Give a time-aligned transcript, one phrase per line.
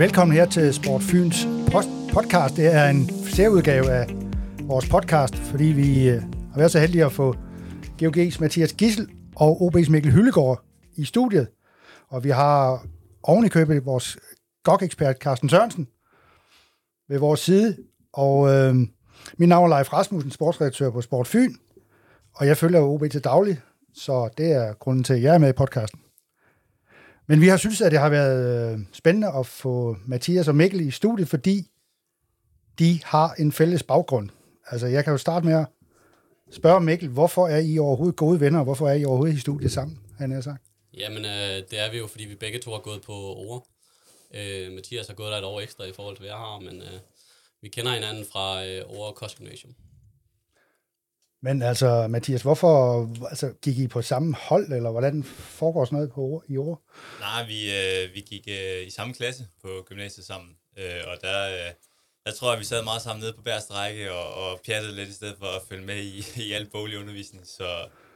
[0.00, 1.46] velkommen her til Sport Fyns
[2.12, 2.56] podcast.
[2.56, 4.06] Det er en særudgave af
[4.62, 7.34] vores podcast, fordi vi øh, har været så heldige at få
[8.02, 10.64] GOG's Mathias Gissel og OB's Mikkel Hyllegård
[10.96, 11.48] i studiet.
[12.08, 12.86] Og vi har
[13.22, 14.18] oven i købet vores
[14.64, 15.88] GOG-ekspert Carsten Sørensen
[17.08, 17.76] ved vores side.
[18.12, 18.74] Og øh,
[19.38, 21.54] mit navn er Leif Rasmussen, sportsredaktør på Sport Fyn.
[22.34, 23.60] Og jeg følger OB til daglig,
[23.94, 26.00] så det er grunden til, at jeg er med i podcasten.
[27.30, 30.80] Men vi har synes, at det har været øh, spændende at få Mathias og Mikkel
[30.80, 31.66] i studiet, fordi
[32.78, 34.30] de har en fælles baggrund.
[34.66, 35.66] Altså, jeg kan jo starte med at
[36.50, 39.72] spørge Mikkel, hvorfor er I overhovedet gode venner, og hvorfor er I overhovedet i studiet
[39.72, 40.62] sammen, han har sagt?
[40.94, 43.66] Jamen, øh, det er vi jo, fordi vi begge to har gået på ord.
[44.34, 46.82] Øh, Mathias har gået der et år ekstra i forhold til, hvad jeg har, men
[46.82, 47.00] øh,
[47.62, 49.74] vi kender hinanden fra øh, Ore Kostgymnasium.
[51.42, 56.12] Men altså, Mathias, hvorfor altså, gik I på samme hold, eller hvordan foregår sådan noget
[56.12, 56.82] på, i år?
[57.20, 61.48] Nej, vi, øh, vi gik øh, i samme klasse på gymnasiet sammen, øh, og der,
[61.48, 61.72] øh,
[62.26, 65.08] jeg tror, at vi sad meget sammen nede på bærste række og, og pjattede lidt
[65.08, 67.46] i stedet for at følge med i, i al boglig undervisning.
[67.46, 67.68] Så,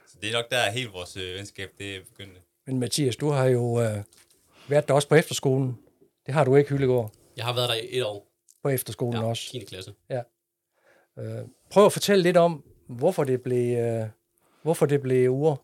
[0.07, 2.41] så det er nok der, helt vores øh, venskab det begyndte.
[2.67, 3.97] Men Mathias, du har jo øh,
[4.69, 5.79] været der også på efterskolen.
[6.27, 8.27] Det har du ikke, Hyllegård, Jeg har været der i et år.
[8.63, 9.51] på efterskolen Ja, også.
[9.51, 9.65] 10.
[9.65, 9.93] klasse.
[11.19, 14.09] Øh, prøv at fortælle lidt om, hvorfor det blev, øh,
[14.63, 15.57] hvorfor det blev ure,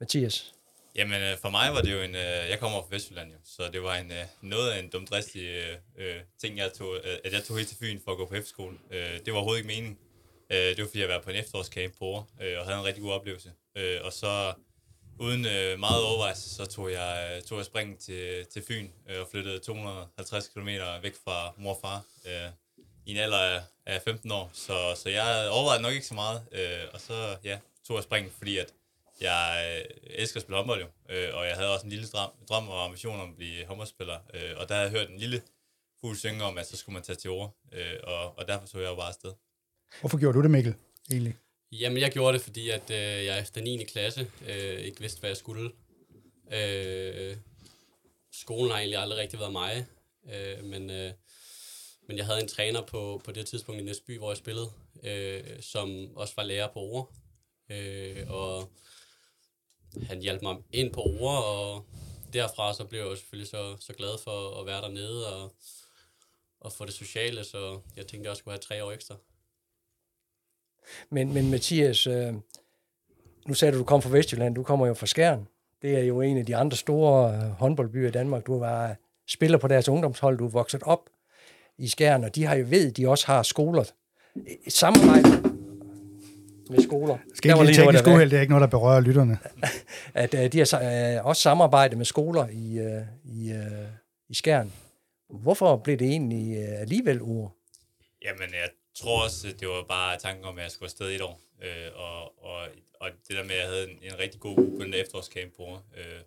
[0.00, 0.54] Mathias.
[0.94, 2.14] Jamen, øh, for mig var det jo en...
[2.14, 5.42] Øh, jeg kommer fra Vestjylland jo, så det var en, øh, noget af en dumdristig
[5.42, 8.26] øh, øh ting, jeg tog, øh, at jeg tog helt til Fyn for at gå
[8.26, 8.76] på efterskole.
[8.90, 9.98] Øh, det var overhovedet ikke meningen.
[10.50, 13.02] Øh, det var fordi, jeg var på en efterårscamp på øh, og havde en rigtig
[13.02, 13.52] god oplevelse.
[13.76, 14.52] Øh, og så,
[15.18, 19.20] uden øh, meget overvejelse, så tog jeg, øh, tog jeg springen til, til Fyn øh,
[19.20, 20.68] og flyttede 250 km
[21.02, 22.50] væk fra mor og far øh,
[23.06, 24.50] i en alder af, af 15 år.
[24.52, 28.32] Så, så jeg overvejede nok ikke så meget, øh, og så ja, tog jeg springen,
[28.38, 28.74] fordi at
[29.20, 32.30] jeg øh, elsker at spille håndbold jo, øh, og jeg havde også en lille drøm,
[32.48, 35.42] drøm og ambition om at blive håndboldspiller, øh, og der havde jeg hørt en lille
[36.00, 38.80] fugl synge om, at så skulle man tage til ord, øh, og, og derfor tog
[38.80, 39.32] jeg jo bare afsted.
[40.00, 40.74] Hvorfor gjorde du det, Mikkel,
[41.10, 41.36] egentlig?
[41.72, 43.84] Jamen, jeg gjorde det, fordi at, øh, jeg efter 9.
[43.84, 45.70] klasse øh, ikke vidste, hvad jeg skulle.
[46.52, 47.36] Øh,
[48.32, 49.86] skolen har egentlig aldrig rigtig været mig,
[50.32, 51.12] øh, men, øh,
[52.10, 54.70] men jeg havde en træner på, på det tidspunkt i Næsby, hvor jeg spillede,
[55.02, 57.12] øh, som også var lærer på ord.
[57.68, 58.68] Øh, og
[60.02, 61.86] han hjalp mig ind på ord, og
[62.32, 65.52] derfra så blev jeg jo selvfølgelig så, så glad for at være dernede og,
[66.60, 69.16] og få det sociale, så jeg tænkte, at jeg skulle have tre år ekstra.
[71.10, 72.34] Men, men Mathias, øh,
[73.46, 74.54] nu sagde du, du kom fra Vestjylland.
[74.54, 75.48] Du kommer jo fra Skjern.
[75.82, 78.46] Det er jo en af de andre store øh, håndboldbyer i Danmark.
[78.46, 78.96] Du var
[79.28, 80.38] spiller på deres ungdomshold.
[80.38, 81.10] Du er vokset op
[81.80, 83.84] i Skjern, og de har jo ved, de også har skoler.
[84.68, 85.42] Samarbejde
[86.70, 87.18] med skoler.
[87.34, 89.38] Skal ikke lige teknisk uheld, det er ikke noget, der berører lytterne.
[90.14, 93.88] at øh, de har øh, også samarbejde med skoler i, øh, i, øh,
[94.28, 94.72] i Skjern.
[95.30, 97.56] Hvorfor blev det egentlig øh, alligevel ord?
[98.24, 101.22] Jamen, jeg tror også, at det var bare tanken om, at jeg skulle afsted et
[101.22, 102.60] år, øh, og, og,
[103.00, 105.56] og det der med, at jeg havde en, en rigtig god uge på den efterårscamp
[105.56, 106.20] på øh,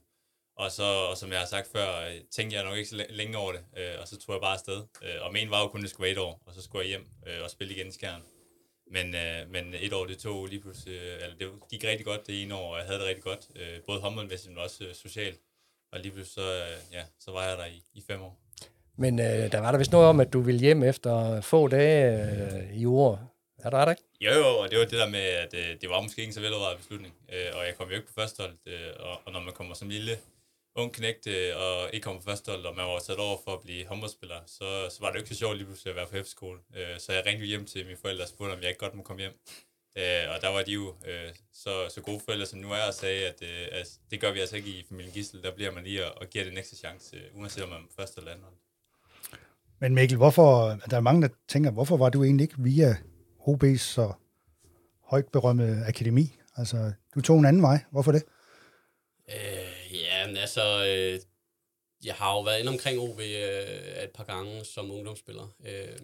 [0.55, 3.05] og så, og som jeg har sagt før, øh, tænkte jeg nok ikke så læ-
[3.09, 4.83] længe over det, øh, og så tog jeg bare afsted.
[5.03, 6.87] Øh, og men var jo kun, det skulle være et år, og så skulle jeg
[6.87, 8.21] hjem øh, og spille igen i Skjern.
[8.91, 12.27] Men, øh, men et år, det tog lige pludselig, øh, eller det gik rigtig godt
[12.27, 14.95] det ene år, og jeg havde det rigtig godt, øh, både håndboldmæssigt, men også øh,
[14.95, 15.39] socialt.
[15.91, 18.39] Og lige pludselig så, øh, ja, så var jeg der i, i fem år.
[18.97, 22.21] Men øh, der var der vist noget om, at du ville hjem efter få dage
[22.71, 23.19] øh, i ord.
[23.57, 24.03] Er der, er der ikke?
[24.21, 26.33] Jo, jo, og det var det der med, at øh, det var måske ikke en
[26.33, 27.13] så velovervejet beslutning.
[27.33, 29.89] Øh, og jeg kom jo ikke på førstehold, øh, og, og når man kommer som
[29.89, 30.17] lille
[30.75, 33.61] ung knægt øh, og ikke kommer på førstehold, og man var sat over for at
[33.61, 36.15] blive håndboldspiller, så, så var det jo ikke så sjovt lige pludselig at være på
[36.15, 36.59] efterskole.
[36.75, 39.03] Øh, så jeg ringte hjem til mine forældre og spurgte, om jeg ikke godt må
[39.03, 39.33] komme hjem.
[39.97, 42.93] Øh, og der var de jo øh, så, så gode forældre, som nu er, og
[42.93, 45.43] sagde, at, øh, at det gør vi altså ikke i familien Gissel.
[45.43, 47.79] Der bliver man lige og, og giver det en ekstra chance, øh, uanset om man
[47.79, 48.55] er første eller anden hold.
[49.79, 52.95] Men Mikkel, hvorfor, der er mange, der tænker, hvorfor var du egentlig ikke via
[53.39, 54.13] OB's så
[55.03, 56.37] højt berømmede akademi?
[56.55, 57.79] Altså, du tog en anden vej.
[57.91, 58.23] Hvorfor det?
[59.29, 59.62] Øh,
[60.27, 61.19] men altså, øh,
[62.05, 65.55] jeg har jo været inde omkring OB øh, et par gange som ungdomsspiller.
[65.65, 65.99] Øh,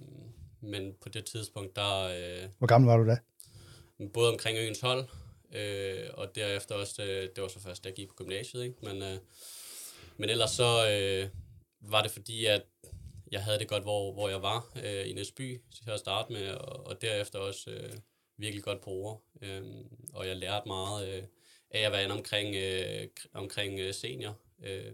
[0.61, 3.17] men på det tidspunkt, der øh, Hvor gammel var du da?
[4.13, 5.05] både omkring øens hold,
[5.53, 8.75] øh, og derefter også, øh, det var så først, da jeg gik på gymnasiet, ikke?
[8.81, 9.17] Men, øh,
[10.17, 11.29] men ellers så øh,
[11.81, 12.61] var det fordi, at
[13.31, 16.49] jeg havde det godt, hvor, hvor jeg var øh, i Næsby til at starte med,
[16.51, 17.93] og, og derefter også øh,
[18.37, 19.23] virkelig godt på ord.
[19.41, 19.63] Øh,
[20.13, 21.23] og jeg lærte meget øh,
[21.71, 24.91] af at være omkring, øh, omkring øh, senior, øh,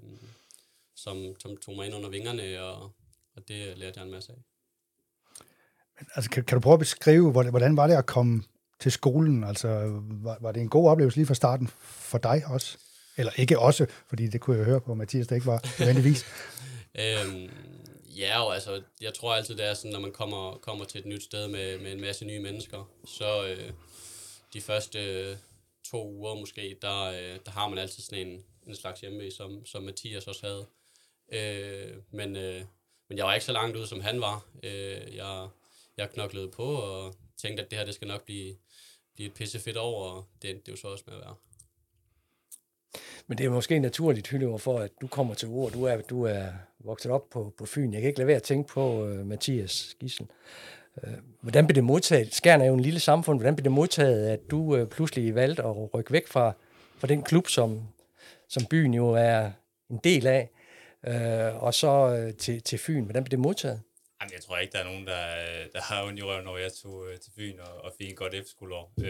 [0.95, 2.91] som, som tog mig ind under vingerne, og,
[3.35, 4.37] og det lærte jeg en masse af.
[6.15, 8.43] Altså, kan, kan du prøve at beskrive, hvordan, var det at komme
[8.79, 9.43] til skolen?
[9.43, 9.67] Altså,
[10.01, 12.77] var, var det en god oplevelse lige fra starten for dig også?
[13.17, 16.25] Eller ikke også, fordi det kunne jeg høre på Mathias, der ikke var nødvendigvis.
[16.99, 17.49] Øhm,
[18.17, 21.05] Ja, og altså, jeg tror altid, det er sådan, når man kommer, kommer til et
[21.05, 23.71] nyt sted med, med en masse nye mennesker, så øh,
[24.53, 25.29] de første
[25.91, 29.65] to uger måske, der, øh, der har man altid sådan en, en slags hjemme, som,
[29.65, 30.65] som Mathias også havde.
[31.31, 32.61] Øh, men, øh,
[33.09, 34.47] men jeg var ikke så langt ud, som han var.
[34.63, 35.47] Øh, jeg,
[35.97, 38.55] jeg knoklede på og tænkte, at det her det skal nok blive,
[39.15, 41.35] blive et pisse fedt over, og det endte det jo så også med at være.
[43.27, 45.71] Men det er måske naturligt, Hyllever, for at du kommer til ord.
[45.71, 46.47] Du er, du er
[46.79, 47.93] vokset op på, på Fyn.
[47.93, 50.27] Jeg kan ikke lade være at tænke på uh, Mathias Gissel.
[51.03, 52.35] Uh, hvordan blev det modtaget?
[52.35, 53.39] Skærn er jo en lille samfund.
[53.39, 56.53] Hvordan blev det modtaget, at du uh, pludselig valgte at rykke væk fra,
[56.97, 57.87] fra den klub, som,
[58.49, 59.51] som byen jo er
[59.89, 60.49] en del af,
[61.07, 63.03] uh, og så uh, til, til Fyn?
[63.03, 63.81] Hvordan blev det modtaget?
[64.21, 65.25] Jamen, jeg tror ikke, der er nogen, der,
[65.73, 68.15] der har ondt i røven, når jeg tog uh, til Fyn og, og fik en
[68.15, 68.93] godt efterskoleår.
[68.97, 69.05] Uh,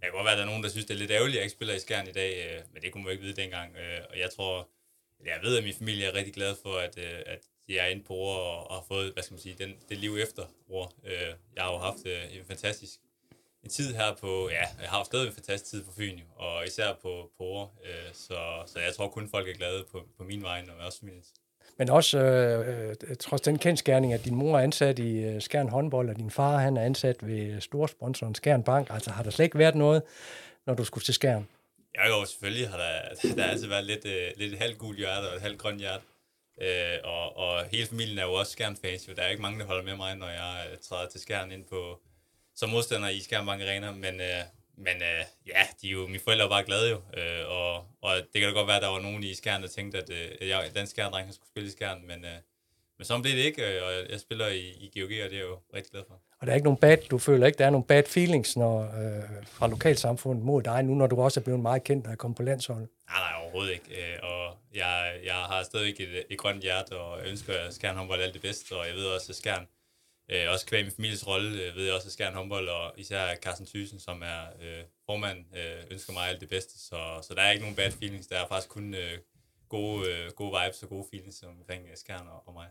[0.00, 1.38] jeg kan godt være, at der er nogen, der synes, det er lidt ærgerligt, at
[1.38, 3.76] jeg ikke spiller i Skjern i dag, øh, men det kunne man ikke vide dengang.
[3.76, 4.68] Øh, og jeg tror,
[5.24, 8.04] jeg ved, at min familie er rigtig glad for, at, øh, at de er inde
[8.04, 10.92] på og, og har fået, hvad skal man sige, den, det liv efter ord.
[11.04, 12.92] Øh, jeg har jo haft øh, en fantastisk
[13.62, 16.66] en tid her på, ja, jeg har jo stadig en fantastisk tid på Fyn, og
[16.66, 17.72] især på, på ord.
[17.84, 20.98] Øh, så, så jeg tror kun, folk er glade på, på min vej, og også
[21.00, 21.32] familiens.
[21.78, 25.68] Men også øh, øh, trods den kendskærning, at din mor er ansat i øh, Skjern
[25.68, 28.90] håndbold, og din far han er ansat ved storsponsoren Skjern Bank.
[28.90, 30.02] Altså har der slet ikke været noget,
[30.66, 31.48] når du skulle til Skjern?
[31.94, 33.00] Ja, jo, selvfølgelig har der,
[33.36, 35.78] der har altid været lidt, øh, lidt et halvt gult hjerte og et halvt grønt
[35.78, 36.04] hjerte.
[36.60, 39.12] Øh, og, og hele familien er jo også skærmfans, jo.
[39.12, 41.64] Der er ikke mange, der holder med mig, når jeg øh, træder til skærmen ind
[41.64, 42.00] på,
[42.54, 43.92] som modstander i Skærmbank Arena.
[43.92, 44.42] Men, øh,
[44.76, 48.16] men øh, ja, de er jo, mine forældre var bare glade jo, øh, og, og
[48.16, 50.48] det kan da godt være, at der var nogen i Skjern, der tænkte, at øh,
[50.48, 52.38] jeg, den Skjern-dreng skulle spille i Skjern, men, øh,
[52.98, 55.38] men sådan blev det ikke, øh, og jeg spiller i, i GOG, og det er
[55.38, 56.14] jeg jo rigtig glad for.
[56.40, 58.80] Og der er ikke nogen bad, du føler ikke, der er nogen bad feelings når,
[58.80, 62.16] øh, fra lokalsamfundet mod dig, nu når du også er blevet meget kendt og er
[62.16, 62.88] kommet på landsholdet?
[63.10, 63.90] Nej, nej, overhovedet ikke.
[63.90, 68.20] Øh, og jeg, jeg har stadig et, et grønt hjerte, og ønsker, at Skjern håndbold
[68.20, 69.66] alt det bedste, og jeg ved også, at Skjern
[70.30, 73.34] Øh, også kvæg min families rolle, øh, ved jeg også, at Skjern håndbold, og især
[73.34, 76.78] Carsten Thyssen, som er øh, formand, øh, ønsker mig alt det bedste.
[76.78, 78.26] Så, så der er ikke nogen bad feelings.
[78.26, 79.18] Der er faktisk kun øh,
[79.68, 82.66] gode, øh, gode vibes og gode feelings omkring øh, Skjern og, og mig.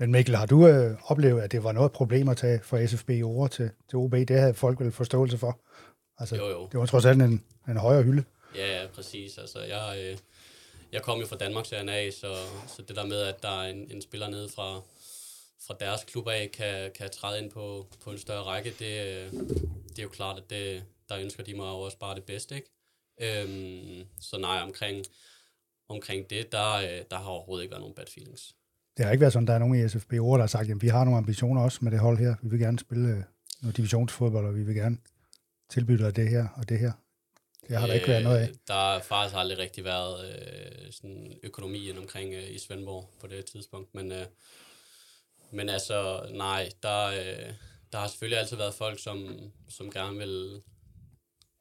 [0.00, 3.10] Men Mikkel, har du øh, oplevet, at det var noget problem at tage fra SFB
[3.10, 4.12] i ord til, til OB?
[4.12, 5.60] Det havde folk vel forståelse for.
[6.18, 6.68] Altså, Jo, jo.
[6.72, 8.24] Det var trods alt en, en højere hylde.
[8.54, 9.38] Ja, ja, præcis.
[9.38, 10.18] Altså, jeg, øh,
[10.92, 12.34] jeg kom jo fra Danmarks af, så,
[12.66, 14.80] så det der med, at der er en, en spiller nede fra,
[15.66, 19.32] fra deres klub af kan, kan træde ind på, på en større række, det, øh,
[19.88, 22.70] det er jo klart, at det, der ønsker de mig også bare det bedste, ikke?
[23.20, 25.04] Øhm, så nej, omkring,
[25.88, 28.54] omkring det, der, øh, der har overhovedet ikke været nogen bad feelings.
[29.00, 30.82] Det har ikke været sådan, der er nogen i SFB ord, der har sagt, at
[30.82, 32.34] vi har nogle ambitioner også med det hold her.
[32.42, 33.22] Vi vil gerne spille øh,
[33.62, 34.98] noget divisionsfodbold, og vi vil gerne
[35.70, 36.92] tilbyde dig det her og det her.
[37.68, 38.48] Det har der ikke været noget af.
[38.48, 43.26] Øh, der har faktisk aldrig rigtig været øh, sådan økonomien omkring øh, i Svendborg på
[43.26, 44.26] det tidspunkt, men, øh,
[45.50, 47.52] men altså, nej, der, øh,
[47.92, 49.38] der har selvfølgelig altid været folk, som,
[49.68, 50.62] som gerne vil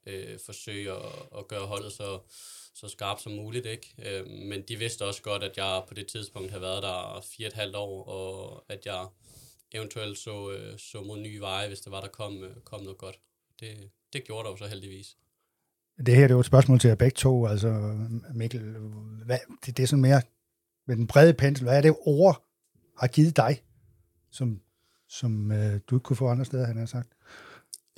[0.05, 2.19] øh, forsøge at, at gøre holdet så,
[2.73, 3.95] så skarp som muligt, ikke?
[4.05, 7.47] Øh, men de vidste også godt, at jeg på det tidspunkt havde været der fire
[7.47, 9.07] og et halvt år, og at jeg
[9.71, 12.97] eventuelt så, øh, så mod nye veje, hvis det var, der kom, øh, kom noget
[12.97, 13.19] godt.
[13.59, 15.17] Det, det gjorde der jo så heldigvis.
[16.05, 17.45] Det her det er jo et spørgsmål til jer begge to.
[17.45, 17.97] Altså,
[18.33, 18.61] Mikkel,
[19.25, 20.21] hvad, det, det er sådan mere
[20.87, 21.63] med den brede pensel.
[21.63, 22.45] Hvad er det ord
[22.97, 23.63] har givet dig,
[24.31, 24.61] som,
[25.09, 27.09] som øh, du ikke kunne få andre steder, han har sagt?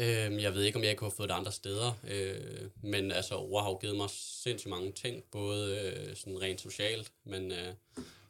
[0.02, 3.36] Øhm, jeg ved ikke, om jeg kunne have fået det andre steder, øh, men altså,
[3.36, 7.74] ord har jo givet mig sindssygt mange ting, både øh, sådan rent socialt, men øh,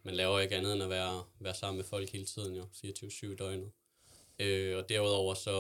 [0.04, 3.36] man laver ikke andet end at være, være sammen med folk hele tiden, jo, 24-7
[3.36, 3.72] døgnet.
[4.40, 5.54] Øh, og derudover så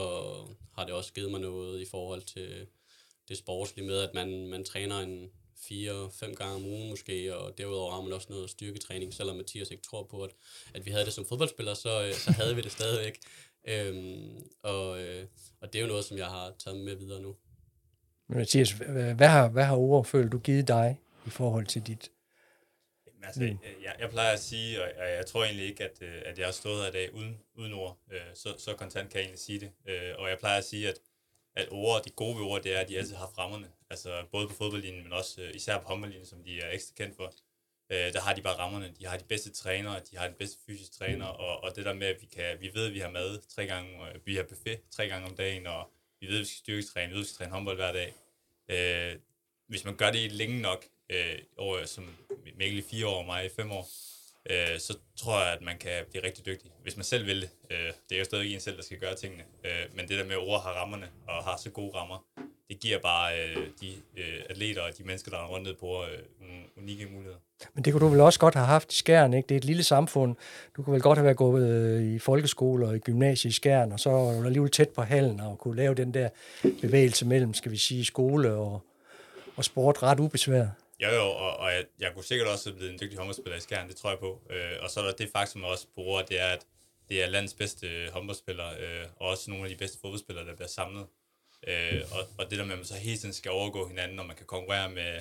[0.73, 2.67] har det også givet mig noget i forhold til
[3.29, 7.91] det sportslige med, at man, man træner en fire-fem gange om ugen måske, og derudover
[7.91, 10.31] har man også noget styrketræning, selvom Mathias ikke tror på, at,
[10.73, 13.19] at vi havde det som fodboldspillere, så, øh, så havde vi det stadigvæk.
[13.67, 14.90] Øhm, og,
[15.71, 17.35] og det er jo noget, som jeg har taget med videre nu.
[18.27, 21.81] Men Mathias, hvad hvad har, hvad har ord følt du givet dig i forhold til
[21.81, 22.11] dit...
[23.07, 23.57] Jamen, altså, mm.
[23.83, 26.47] jeg, jeg plejer at sige, og jeg, jeg tror egentlig ikke, at, øh, at jeg
[26.47, 27.97] har stået her i dag uden, uden ord.
[28.11, 29.71] Øh, så, så kontant kan jeg egentlig sige det.
[29.85, 30.95] Øh, og jeg plejer at sige, at,
[31.55, 33.67] at ord, de gode ved ord, det er, at de altid har fremmerne.
[33.89, 37.15] Altså både på fodboldlinjen, men også øh, især på håndboldlinjen, som de er ekstra kendt
[37.15, 37.33] for.
[37.91, 38.93] Øh, der har de bare rammerne.
[38.99, 41.93] De har de bedste trænere, de har den bedste fysiske træner, og, og det der
[41.93, 44.43] med, at vi, kan, vi ved, at vi har mad tre gange, og vi har
[44.43, 47.23] buffet tre gange om dagen, og vi ved, at vi skal styrketræne, vi ved, at
[47.23, 48.13] vi skal træne håndbold hver dag.
[48.69, 49.19] Øh,
[49.67, 52.17] hvis man gør det længe nok, øh, over, som
[52.55, 53.87] Mikkel i fire år og mig i fem år,
[54.49, 57.49] øh, så tror jeg, at man kan blive rigtig dygtig, hvis man selv vil det.
[57.69, 59.43] Øh, det er jo stadig en selv, der skal gøre tingene.
[59.63, 62.25] Øh, men det der med, at ord har rammerne, og har så gode rammer,
[62.71, 66.19] det giver bare øh, de øh, atleter og de mennesker, der er rundt på øh,
[66.39, 67.37] nogle unikke muligheder.
[67.73, 69.47] Men det kunne du vel også godt have haft i Skjern, ikke?
[69.47, 70.35] Det er et lille samfund.
[70.77, 73.91] Du kunne vel godt have været gået øh, i folkeskole og i gymnasiet i Skjern,
[73.91, 76.29] og så var du alligevel tæt på hallen og kunne lave den der
[76.81, 78.81] bevægelse mellem, skal vi sige, skole og,
[79.55, 80.71] og sport ret ubesværet.
[80.99, 83.87] Jo, jo, og, og jeg, jeg kunne sikkert også blive en dygtig håndboldspiller i Skjern,
[83.87, 84.41] det tror jeg på.
[84.49, 86.65] Øh, og så er der det faktum også på ord, det er, at
[87.09, 90.67] det er landets bedste håndboldspillere, øh, og også nogle af de bedste fodboldspillere, der bliver
[90.67, 91.05] samlet.
[91.67, 94.23] Øh, og, og det der med, at man så hele tiden skal overgå hinanden, når
[94.23, 95.19] man kan konkurrere med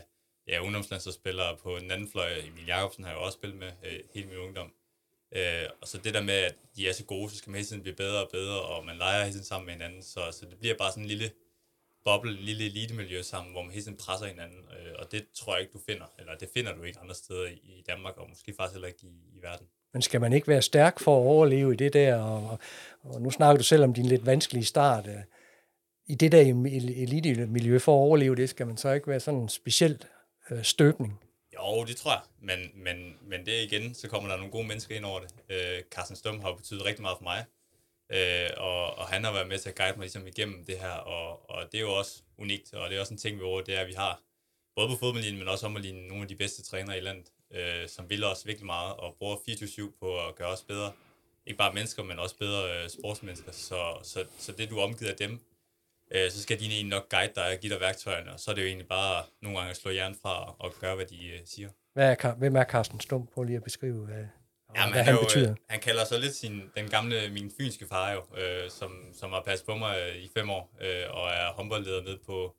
[0.48, 2.30] ja, ungdomslandsholdsspillere på den anden fløj.
[2.38, 4.72] Emil Jacobsen har jo også spillet med øh, hele min ungdom.
[5.36, 7.68] Øh, og så det der med, at de er så gode, så skal man hele
[7.68, 10.02] tiden blive bedre og bedre, og man leger hele tiden sammen med hinanden.
[10.02, 11.30] Så, så det bliver bare sådan en lille
[12.04, 14.58] boble, en lille elitemiljø sammen, hvor man hele tiden presser hinanden.
[14.58, 16.04] Øh, og det tror jeg ikke, du finder.
[16.18, 19.02] Eller det finder du ikke andre steder i, i Danmark, og måske faktisk heller ikke
[19.02, 19.66] i, i verden.
[19.92, 22.16] Men skal man ikke være stærk for at overleve i det der?
[22.22, 22.58] Og,
[23.02, 25.06] og nu snakker du selv om din lidt vanskelige start.
[25.06, 25.14] Øh,
[26.10, 29.48] i det der elite-miljø for at overleve det, skal man så ikke være sådan en
[29.48, 30.06] specielt
[30.50, 31.20] øh, støbning?
[31.54, 32.20] Jo, det tror jeg.
[32.40, 35.30] Men, men, men det igen, så kommer der nogle gode mennesker ind over det.
[35.48, 37.44] Øh, Carsten Stum har betydet rigtig meget for mig.
[38.12, 40.92] Øh, og, og han har været med til at guide mig ligesom igennem det her.
[40.92, 43.60] Og, og det er jo også unikt, og det er også en ting ved over,
[43.60, 44.20] det er, at vi har
[44.76, 48.10] både på fodboldlinjen, men også håndboldlinjen, nogle af de bedste trænere i landet, øh, som
[48.10, 50.92] vil os virkelig meget og bruger 24-7 på at gøre os bedre.
[51.46, 53.52] Ikke bare mennesker, men også bedre øh, sportsmennesker.
[53.52, 55.40] Så, så, så det, du er omgivet af dem,
[56.14, 58.54] øh, så skal de egentlig nok guide dig og give dig værktøjerne, og så er
[58.54, 61.40] det jo egentlig bare nogle gange at slå hjernen fra og gøre, hvad de øh,
[61.44, 61.68] siger.
[61.92, 63.28] Hvad er, hvem er Carsten Stum?
[63.34, 64.24] på lige at beskrive, hvad,
[64.76, 65.48] Jamen, hvad han, han betyder.
[65.48, 69.30] Jo, han kalder så lidt sin, den gamle, min fynske far jo, øh, som, som
[69.32, 72.56] har passet på mig i fem år, øh, og er håndboldleder ned på,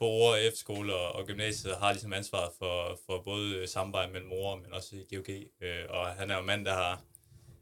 [0.00, 4.28] på Ore F-skole og, og gymnasiet, og har ligesom ansvaret for, for både samarbejde mellem
[4.28, 5.30] mor, men også GOG.
[5.60, 7.02] Øh, og han er jo en mand, der har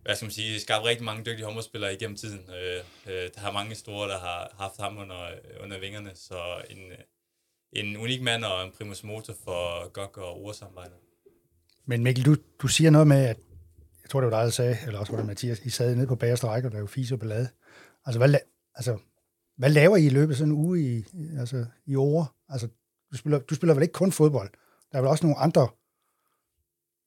[0.02, 2.40] hvad skal man sige, skabt rigtig mange dygtige håndboldspillere igennem tiden.
[2.50, 5.28] Øh, øh, der har mange store, der har haft ham under,
[5.62, 6.78] under vingerne, så en,
[7.72, 10.96] en unik mand og en primus motor for GOG og ordsamarbejdet.
[11.84, 13.38] Men Mikkel, du, du siger noget med, at
[14.02, 16.06] jeg tror, det var dig, der sagde, eller også var det Mathias, I sad nede
[16.06, 17.48] på bagerste række, og der var fise og ballade.
[18.06, 18.34] Altså, hvad,
[18.74, 18.98] altså,
[19.56, 21.04] hvad laver I i løbet af sådan en uge i,
[21.38, 22.36] altså, i år?
[22.48, 22.68] Altså,
[23.12, 24.50] du spiller, du spiller vel ikke kun fodbold?
[24.92, 25.68] Der er vel også nogle andre,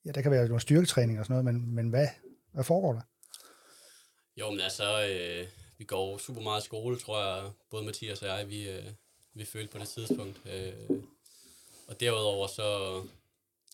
[0.06, 2.08] ja, der kan være nogle styrketræning og sådan noget, men, men hvad,
[2.54, 3.02] hvad foregår der?
[4.38, 8.28] Jo, men altså, øh, vi går super meget i skole, tror jeg, både Mathias og
[8.28, 8.86] jeg, vi, øh,
[9.34, 10.42] vi følte på det tidspunkt.
[10.46, 10.90] Øh,
[11.88, 13.02] og derudover så,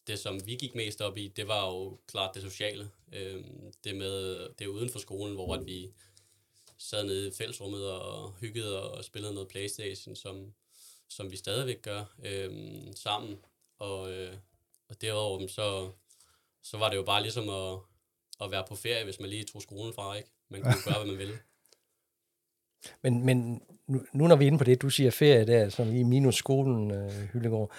[0.07, 2.89] det som vi gik mest op i, det var jo klart det sociale.
[3.13, 3.43] Øh,
[3.83, 5.93] det med, det uden for skolen, hvor at vi
[6.77, 10.53] sad nede i fællesrummet og hyggede og spillede noget Playstation, som,
[11.07, 12.51] som vi stadigvæk gør øh,
[12.95, 13.39] sammen.
[13.79, 14.35] Og, øh,
[14.89, 15.91] og derudover så,
[16.63, 17.79] så var det jo bare ligesom at,
[18.41, 20.29] at være på ferie, hvis man lige tog skolen fra, ikke?
[20.49, 21.33] Man kunne gøre, hvad man ville.
[23.03, 25.95] Men, men nu, nu når vi er inde på det, du siger ferie der, som
[25.95, 27.71] i minus skolen, øh, Hyllegård.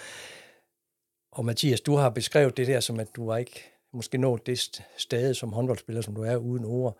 [1.31, 3.63] Og Mathias, du har beskrevet det der som, at du var ikke
[3.93, 6.97] måske nået det sted som håndboldspiller, som du er uden ord.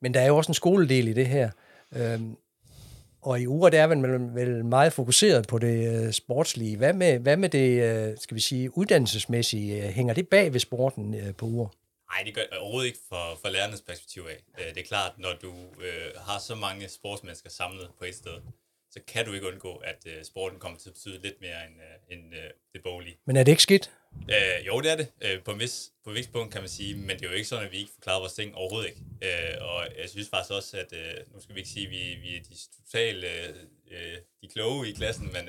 [0.00, 1.50] Men der er jo også en skoledel i det her.
[1.92, 2.36] Øhm,
[3.20, 6.76] og i uger, der er man vel meget fokuseret på det øh, sportslige.
[6.76, 9.82] Hvad med, hvad med det, øh, skal vi sige, uddannelsesmæssige?
[9.82, 11.68] Hænger det bag ved sporten øh, på uger?
[12.14, 14.44] Nej, det gør overhovedet ikke for, for lærernes perspektiv af.
[14.58, 18.36] Øh, det er klart, når du øh, har så mange sportsmennesker samlet på et sted,
[18.90, 21.74] så kan du ikke undgå, at øh, sporten kommer til at betyde lidt mere end,
[21.74, 23.16] øh, end øh, det boglige.
[23.26, 23.90] Men er det ikke skidt?
[24.30, 25.08] Øh, jo, det er det.
[25.20, 27.34] Øh, på, en vis, på et vis punkt kan man sige, men det er jo
[27.34, 29.00] ikke sådan, at vi ikke forklarer vores ting overhovedet ikke.
[29.22, 32.14] Øh, og jeg synes faktisk også, at øh, nu skal vi ikke sige, at vi,
[32.22, 33.24] vi er de totalt
[33.90, 35.48] øh, de kloge i klassen, men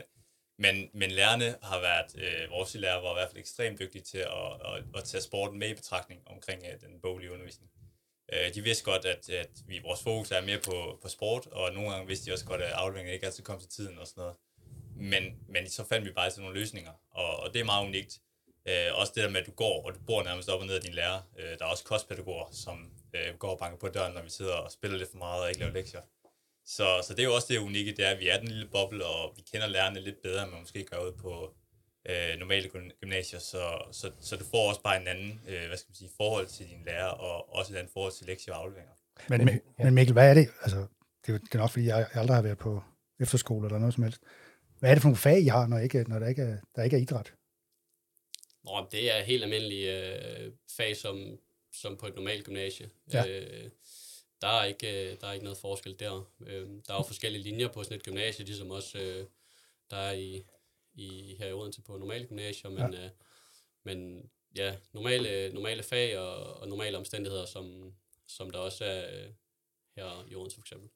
[0.58, 4.18] men, men lærerne har været, øh, vores lærer var i hvert fald ekstremt dygtige til
[4.18, 7.72] at, at, at tage sporten med i betragtning omkring øh, den boglige undervisning.
[8.34, 11.74] Øh, de vidste godt, at, at vi, vores fokus er mere på, på sport, og
[11.74, 14.22] nogle gange vidste de også godt, at afleveringen ikke altid kom til tiden og sådan
[14.22, 14.36] noget.
[14.96, 18.20] Men, men så fandt vi bare sådan nogle løsninger, og, og det er meget unikt.
[18.68, 20.76] Øh, også det der med, at du går, og du bor nærmest op og ned
[20.76, 21.22] af din lærer.
[21.40, 24.54] Øh, der er også kostpædagoger, som øh, går og banker på døren, når vi sidder
[24.54, 26.02] og spiller lidt for meget og ikke laver lektier.
[26.66, 28.68] Så, så det er jo også det unikke, det er, at vi er den lille
[28.68, 31.56] boble, og vi kender lærerne lidt bedre, end man måske gør ud på
[32.10, 32.70] øh, normale
[33.02, 36.10] gymnasier, så, så, så du får også bare en anden øh, hvad skal man sige,
[36.18, 38.94] forhold til dine lærer, og også et andet forhold til lektier og afleveringer.
[39.30, 39.84] Men, men, ja.
[39.84, 40.48] men Mikkel, hvad er det?
[40.62, 40.88] Altså,
[41.26, 42.84] det, er, det er nok, fordi jeg, jeg aldrig har været på
[43.20, 44.22] efterskole eller noget som helst.
[44.80, 46.84] Hvad er det for nogle fag, I har, når, ikke, når der, ikke er, der
[46.84, 47.34] ikke er idræt?
[48.64, 51.38] Nå, det er helt almindelige øh, fag, som,
[51.74, 52.90] som på et normalt gymnasie.
[53.14, 53.28] Ja.
[53.28, 53.70] Øh,
[54.46, 56.32] der er ikke, øh, der er ikke noget forskel der.
[56.40, 59.26] Øh, der er jo forskellige linjer på sådan et gymnasie, ligesom også øh,
[59.92, 60.46] der er i,
[60.94, 63.10] i her i Odense på normale gymnasier, men, ja.
[63.84, 67.94] men ja, normale, normale fag og, og normale omstændigheder, som,
[68.28, 69.28] som der også er
[69.96, 70.90] her i Odense for eksempel.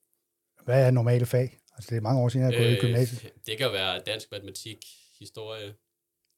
[0.64, 1.60] Hvad er normale fag?
[1.74, 3.46] Altså det er mange år siden, jeg har gået øh, i gymnasiet.
[3.46, 4.86] Det kan være dansk, matematik,
[5.20, 5.76] historie,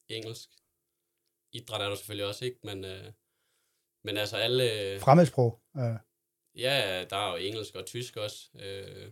[0.09, 0.49] engelsk,
[1.51, 2.59] idræt er der selvfølgelig også, ikke?
[2.63, 3.11] Men, øh,
[4.03, 4.99] men altså alle...
[4.99, 5.61] Fremmedsprog.
[5.77, 5.95] Øh.
[6.55, 8.49] Ja, der er jo engelsk og tysk også.
[8.59, 9.11] Øh,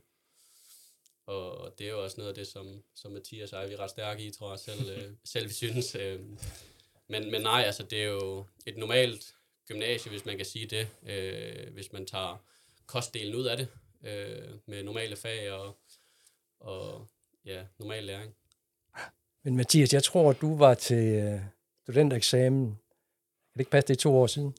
[1.26, 3.80] og det er jo også noget af det, som, som Mathias og jeg, vi er
[3.80, 5.96] ret stærke i, tror jeg selv, øh, selv vi synes.
[5.96, 6.20] Øh,
[7.08, 9.36] men, men nej, altså det er jo et normalt
[9.68, 12.44] gymnasie, hvis man kan sige det, øh, hvis man tager
[12.86, 13.68] kostdelen ud af det,
[14.04, 15.78] øh, med normale fag og,
[16.60, 17.08] og
[17.46, 18.36] ja, normal læring.
[19.44, 21.42] Men Mathias, jeg tror, du var til øh,
[21.84, 24.56] studentereksamen, kan det ikke passe, det er to år siden?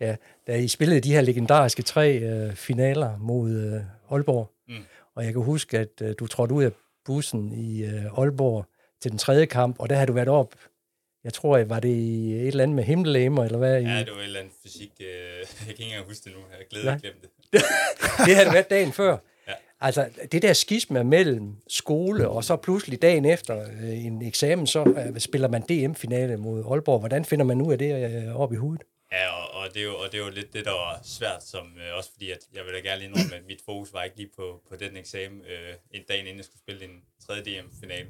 [0.00, 4.50] Ja, da I spillede de her legendariske tre øh, finaler mod øh, Aalborg.
[4.68, 4.84] Mm.
[5.14, 6.72] Og jeg kan huske, at øh, du trådte ud af
[7.04, 8.66] bussen i øh, Aalborg
[9.02, 10.54] til den tredje kamp, og der havde du været op
[11.24, 13.82] jeg tror, var det et eller andet med himmellemer, eller hvad?
[13.82, 14.92] Ja, det var et eller andet fysik.
[15.00, 16.38] Øh, jeg kan ikke engang huske det nu.
[16.58, 16.98] Jeg glæder ja.
[16.98, 17.30] glemt det.
[18.26, 19.16] det havde været dagen før.
[19.48, 19.52] Ja.
[19.80, 24.82] Altså, det der skisme mellem skole, og så pludselig dagen efter øh, en eksamen, så
[24.82, 26.98] uh, spiller man DM-finale mod Aalborg.
[26.98, 28.84] Hvordan finder man ud af det uh, op i hovedet?
[29.14, 31.42] Ja, og, og, det er jo, og det er jo lidt det, der var svært,
[31.44, 34.02] som, øh, også fordi, at jeg vil da gerne lige indrømme, at mit fokus var
[34.02, 37.40] ikke lige på, på den eksamen øh, en dag inden jeg skulle spille en 3.
[37.40, 38.08] DM-finale.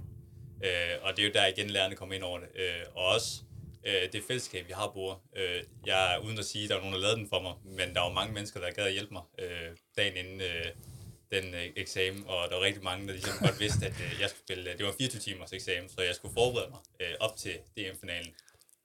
[0.65, 2.49] Øh, og det er jo der igen, lærerne kommer ind over det.
[2.55, 3.43] Øh, og også
[3.87, 6.95] øh, det fællesskab, vi har på øh, Jeg uden at sige, at der er nogen,
[6.95, 9.23] der lavede den for mig, men der var mange mennesker, der gad at hjælpe mig
[9.39, 10.67] øh, dagen inden øh,
[11.33, 14.29] den øh, eksamen, og der var rigtig mange, der ligesom godt vidste, at øh, jeg
[14.31, 17.37] skulle spille, øh, det var 24 timers eksamen, så jeg skulle forberede mig øh, op
[17.37, 18.35] til DM-finalen.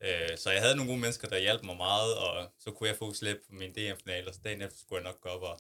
[0.03, 2.98] Øh, så jeg havde nogle gode mennesker, der hjalp mig meget, og så kunne jeg
[2.98, 5.60] fokusere lidt på min DM-finale, og så dagen efter skulle jeg nok gå op og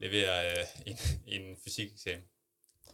[0.00, 0.96] levere øh, en,
[1.34, 2.24] en fysikeksamen.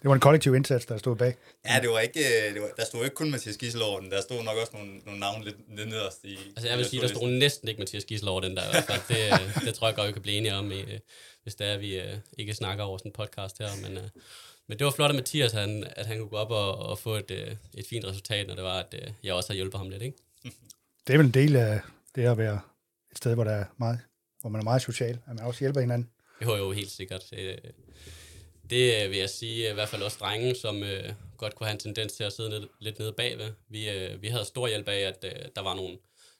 [0.02, 1.35] Det var en kollektiv indsats, der stod bag.
[1.66, 4.11] Ja, det var ikke, øh, det var, der stod ikke kun Mathias Gissel over den,
[4.11, 6.37] der stod nok også nogle, nogle navne lidt, lidt nederst i...
[6.56, 8.85] Altså jeg vil sige, der stod næsten ikke Mathias Gissel over den der i hvert
[8.85, 9.00] fald.
[9.08, 10.73] Det, øh, det tror jeg godt, vi kan blive enige om,
[11.42, 12.02] hvis det er, at vi
[12.38, 13.68] ikke snakker over sådan en podcast her.
[13.82, 13.99] Men,
[14.66, 17.14] men det var flot af Mathias, han, at han kunne gå op og, og få
[17.14, 20.16] et, et fint resultat, når det var, at jeg også har hjulpet ham lidt, ikke?
[21.09, 21.81] Det er vel en del af
[22.14, 22.61] det at være
[23.11, 24.01] et sted, hvor, der er meget,
[24.40, 26.11] hvor man er meget social, at man også hjælper hinanden.
[26.42, 27.23] Jo, jo, helt sikkert.
[28.71, 31.75] Det øh, vil jeg sige, i hvert fald også drenge, som øh, godt kunne have
[31.75, 33.53] en tendens til at sidde ned, lidt nede bagved.
[33.68, 35.99] Vi, øh, vi havde stor hjælp af, at øh, der var nogle,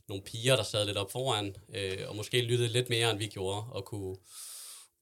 [0.09, 3.27] nogle piger, der sad lidt op foran, øh, og måske lyttede lidt mere, end vi
[3.27, 4.17] gjorde, og kunne,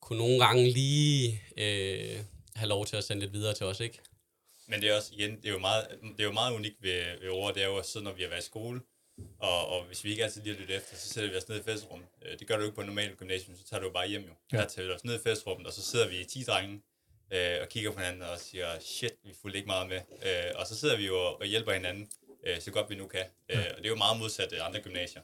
[0.01, 2.19] kunne nogle gange lige øh,
[2.55, 3.99] have lov til at sende lidt videre til os, ikke?
[4.69, 7.21] Men det er også, igen, det er jo meget, det er jo meget unikt ved,
[7.21, 8.81] ved ord, det er jo at sidde, når vi har været i skole,
[9.39, 11.63] og, og hvis vi ikke altid lige lyttet efter, så sætter vi os ned i
[11.63, 12.09] festrummet.
[12.23, 14.35] Øh, det gør du ikke på en normal gymnasium, så tager du bare hjem jo.
[14.53, 14.57] Ja.
[14.57, 16.83] Der tager vi os ned i festrummet, og så sidder vi i 10 drenge,
[17.31, 20.01] øh, og kigger på hinanden og siger, shit, vi fulgte ikke meget med.
[20.23, 22.11] Øh, og så sidder vi jo og hjælper hinanden,
[22.47, 23.25] øh, så godt vi nu kan.
[23.49, 25.23] Øh, og det er jo meget modsat andre gymnasier.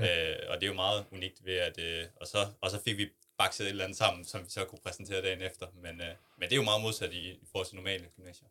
[0.00, 1.78] Øh, og det er jo meget unikt ved, at...
[1.78, 4.64] Øh, og, så, og så fik vi bakset et eller andet sammen, som vi så
[4.64, 5.66] kunne præsentere dagen efter.
[5.74, 8.48] Men, øh, men det er jo meget modsat i, i forhold til normale gymnasier.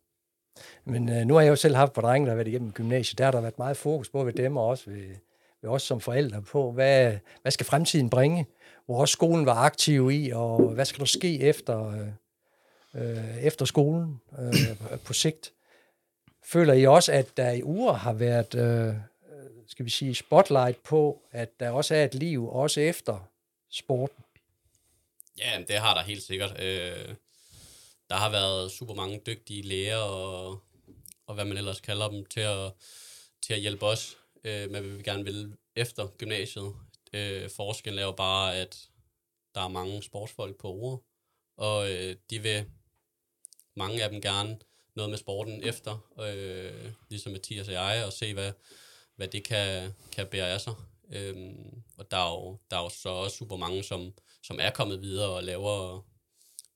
[0.84, 3.18] Men øh, nu har jeg jo selv haft på drenge, der har været igennem gymnasiet.
[3.18, 5.14] Der har der været meget fokus på ved dem, og også ved,
[5.62, 8.46] ved os som forældre på, hvad, hvad skal fremtiden bringe?
[8.86, 12.08] Hvor også skolen var aktiv i, og hvad skal der ske efter, øh,
[12.94, 15.52] øh, efter skolen øh, på sigt.
[16.44, 18.94] Føler I også, at der i uger har været, øh, øh
[19.66, 23.28] skal vi sige, spotlight på, at der også er et liv, også efter
[23.70, 24.24] sporten?
[25.38, 26.62] Ja, det har der helt sikkert.
[26.62, 27.14] Øh,
[28.10, 30.62] der har været super mange dygtige læger og,
[31.26, 32.72] og hvad man ellers kalder dem, til at,
[33.42, 36.74] til at hjælpe os øh, med, hvad vi gerne vil efter gymnasiet.
[37.12, 38.88] Øh, forskellen er jo bare, at
[39.54, 41.02] der er mange sportsfolk på ord,
[41.56, 42.64] og øh, de vil
[43.76, 44.58] mange af dem gerne
[44.94, 48.52] noget med sporten efter, øh, ligesom Mathias og jeg, og se, hvad,
[49.16, 50.74] hvad det kan, kan bære af sig.
[51.10, 54.70] Øhm, og der er, jo, der er jo så også super mange, som, som er
[54.70, 56.06] kommet videre og laver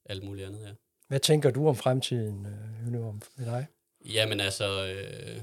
[0.04, 0.72] alt muligt andet, ja.
[1.12, 3.66] Hvad tænker du om fremtiden, øh, om med dig?
[4.04, 5.40] Jamen altså, øh,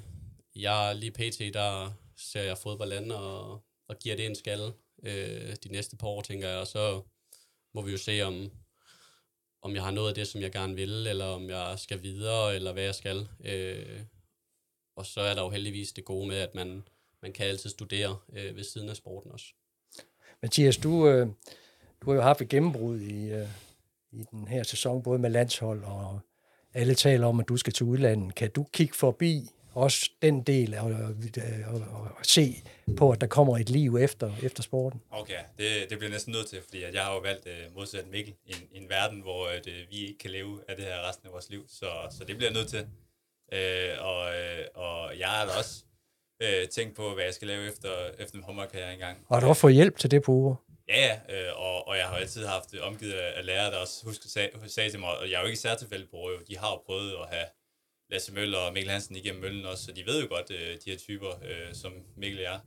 [0.55, 5.55] jeg lige pt, der ser jeg fodbold an og, og giver det en skalle øh,
[5.63, 7.01] de næste par år, tænker jeg, og så
[7.73, 8.51] må vi jo se, om,
[9.61, 12.55] om jeg har noget af det, som jeg gerne vil, eller om jeg skal videre,
[12.55, 13.27] eller hvad jeg skal.
[13.45, 14.01] Øh,
[14.95, 16.83] og så er der jo heldigvis det gode med, at man,
[17.21, 19.45] man kan altid studere øh, ved siden af sporten også.
[20.41, 21.27] Mathias, du, øh,
[22.01, 23.47] du har jo haft et gennembrud i, øh,
[24.11, 26.19] i den her sæson, både med landshold og
[26.73, 28.35] alle taler om, at du skal til udlandet.
[28.35, 32.63] Kan du kigge forbi også den del og, og, og, og se
[32.97, 35.01] på, at der kommer et liv efter, efter sporten.
[35.11, 38.33] Okay, det, det bliver næsten nødt til, fordi jeg har jo valgt uh, modsat Mikkel
[38.45, 41.27] i en, en verden, hvor uh, det, vi ikke kan leve af det her resten
[41.27, 41.63] af vores liv.
[41.67, 42.79] Så, så det bliver nødt til.
[43.53, 45.83] Uh, og, uh, og jeg har da også
[46.43, 49.17] uh, tænkt på, hvad jeg skal lave efter, efter en håndboldkarriere engang.
[49.27, 50.55] Og har du også fået hjælp til det på uger?
[50.89, 54.29] Ja, ja, uh, og, og jeg har altid haft omgivet af lærere, der også husker,
[54.29, 57.13] sag, sagde til mig, og jeg er jo ikke særtilfælde på de har jo prøvet
[57.23, 57.45] at have
[58.09, 60.89] Lasse Møller og Mikkel Hansen igennem møllen også, så de ved jo godt, øh, de
[60.91, 62.59] her typer, øh, som Mikkel er.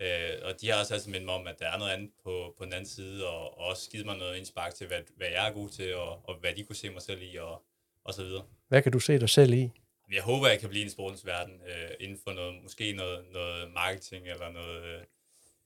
[0.00, 2.54] Øh, og de har også altid mindet mig om, at der er noget andet på,
[2.58, 5.48] på den anden side, og, og også givet mig noget indspark til, hvad, hvad jeg
[5.48, 7.62] er god til, og, og hvad de kunne se mig selv i, og,
[8.04, 8.44] og så videre.
[8.68, 9.70] Hvad kan du se dig selv i?
[10.12, 13.72] Jeg håber, jeg kan blive en sportens verden øh, inden for noget, måske noget, noget
[13.72, 15.06] marketing eller noget...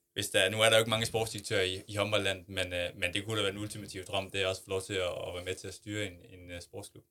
[0.09, 2.89] Øh, hvis der, nu er der jo ikke mange sportsdirektører i, i håndboldland, men, øh,
[2.95, 5.11] men det kunne da være en ultimativ drøm, det er også få lov til at,
[5.27, 7.03] at være med til at styre en, en uh, sportsklub.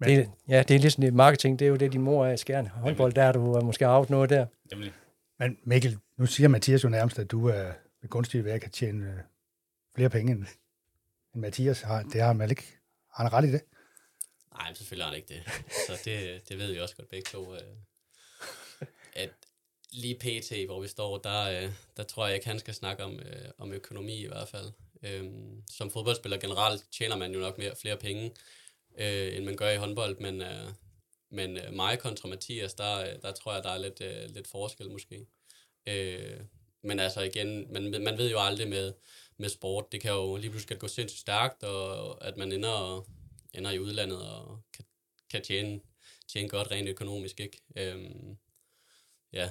[0.00, 2.32] Men, det, ja, det er ligesom det marketing, det er jo det, din mor er
[2.32, 2.66] i skærn.
[2.66, 4.46] Håndbold, der er du er måske arvet noget der.
[4.70, 4.92] Nemlig.
[5.38, 9.06] Men Mikkel, nu siger Mathias jo nærmest, at du er ved kunstige værk kan tjene
[9.06, 9.18] øh,
[9.94, 10.46] flere penge end,
[11.34, 12.02] end Mathias har.
[12.02, 12.78] Det har han vel ikke.
[13.14, 13.62] Har han ret i det?
[14.52, 15.42] Nej, men selvfølgelig har han ikke det.
[15.86, 17.54] Så det, det ved vi også godt begge to.
[17.54, 17.60] Øh,
[19.16, 19.30] at
[19.98, 23.18] lige pt, hvor vi står, der, øh, der tror jeg ikke, han skal snakke om,
[23.18, 24.72] øh, om økonomi i hvert fald.
[25.02, 28.32] Øhm, som fodboldspiller generelt tjener man jo nok mere, flere penge,
[28.98, 30.68] øh, end man gør i håndbold, men, øh,
[31.30, 34.46] men øh, mig kontra Mathias, der, øh, der tror jeg, der er lidt, øh, lidt
[34.46, 35.26] forskel måske.
[35.86, 36.40] Øh,
[36.82, 38.92] men altså igen, man, man ved jo aldrig med,
[39.36, 43.06] med sport, det kan jo lige pludselig gå sindssygt stærkt, og at man ender,
[43.54, 44.84] ender i udlandet og kan,
[45.30, 45.80] kan tjene,
[46.28, 47.60] tjene godt rent økonomisk, ikke?
[47.76, 48.36] Øhm,
[49.32, 49.50] ja,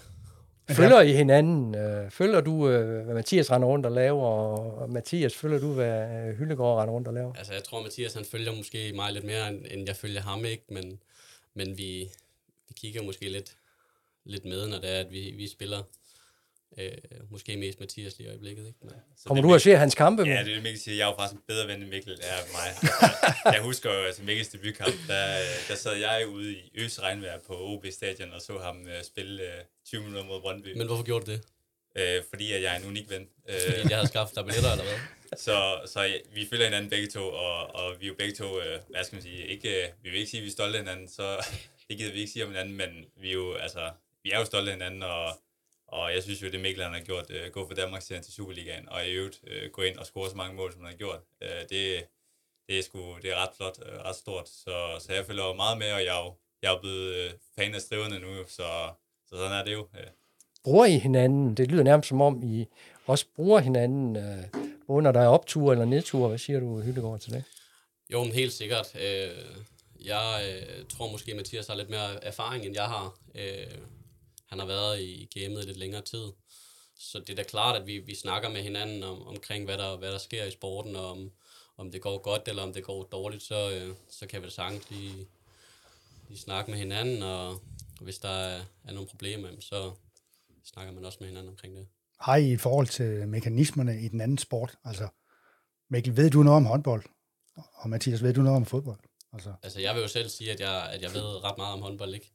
[0.69, 1.75] Følger I hinanden?
[1.75, 6.01] Øh, følger du, øh, hvad Mathias render rundt og laver, og Mathias, følger du, hvad
[6.01, 7.33] øh, Hyllegård render rundt og laver?
[7.33, 10.63] Altså, jeg tror, Mathias han følger måske mig lidt mere, end jeg følger ham, ikke?
[10.69, 10.99] Men,
[11.53, 12.09] men vi,
[12.67, 13.55] vi kigger måske lidt,
[14.23, 15.83] lidt med, når det er, at vi, vi spiller.
[16.79, 16.91] Øh,
[17.31, 18.79] måske mest Mathias lige i øjeblikket, ikke?
[18.81, 20.23] Men, så Kommer du og ser hans kampe?
[20.23, 20.95] Ja, det er Mikkel siger.
[20.95, 22.69] Jeg er jo faktisk en bedre ven end Mikkel er mig.
[23.55, 27.53] jeg husker jo, altså Mikkels debutkamp, der, der sad jeg ude i øs regnvejr på
[27.53, 30.77] OB Stadion og så ham uh, spille uh, 20 minutter mod Brøndby.
[30.77, 31.41] Men hvorfor gjorde du det?
[31.95, 33.27] Uh, fordi at jeg er en unik ven.
[33.49, 34.99] Fordi jeg havde skaffet dig billetter, eller hvad?
[35.45, 38.45] så, så ja, vi følger hinanden begge to, og, og vi er jo begge to,
[38.45, 40.77] uh, hvad skal man sige, ikke, uh, vi vil ikke sige, at vi er stolte
[40.77, 41.45] af hinanden, så
[41.89, 43.91] det gider vi ikke sige om hinanden, men vi er jo, altså,
[44.23, 45.39] vi er jo stolte af hinanden, og
[45.87, 48.89] og jeg synes jo, det Mikkel han har gjort, uh, gå fra Danmark til Superligaen,
[48.89, 51.21] og i øvrigt uh, gå ind og score så mange mål, som han har gjort,
[51.41, 52.05] uh, det,
[52.67, 54.49] det, er sgu, det er ret flot, uh, ret stort.
[54.49, 57.75] Så, så jeg følger meget med, og jeg er jo, jeg er blevet uh, fan
[57.75, 58.67] af striverne nu, så,
[59.29, 59.81] så sådan er det jo.
[59.81, 60.09] Uh.
[60.63, 61.55] Bruger I hinanden?
[61.57, 62.65] Det lyder nærmest som om, I
[63.05, 66.27] også bruger hinanden, uh, både når der er optur eller nedtur.
[66.27, 67.43] Hvad siger du, Hyllegård, til det?
[68.13, 68.95] Jo, men helt sikkert.
[68.95, 69.65] Uh,
[70.05, 73.17] jeg uh, tror måske, at Mathias har lidt mere erfaring, end jeg har.
[73.35, 73.96] Uh,
[74.47, 76.31] han har været i gamet lidt længere tid.
[76.99, 79.97] Så det er da klart, at vi, vi snakker med hinanden om, omkring, hvad der,
[79.97, 81.31] hvad der sker i sporten, og om,
[81.77, 84.51] om det går godt eller om det går dårligt, så, øh, så kan vi da
[84.51, 85.27] sagtens lige,
[86.27, 87.61] lige snakke med hinanden, og
[88.01, 89.91] hvis der er, er nogle problemer, så
[90.65, 91.87] snakker man også med hinanden omkring det.
[92.19, 94.77] Har I i forhold til mekanismerne i den anden sport?
[94.83, 95.07] Altså,
[95.89, 97.03] Mikkel, ved du noget om håndbold?
[97.73, 98.99] Og Mathias, ved du noget om fodbold?
[99.33, 101.81] Altså, altså jeg vil jo selv sige, at jeg, at jeg ved ret meget om
[101.81, 102.31] håndbold, ikke?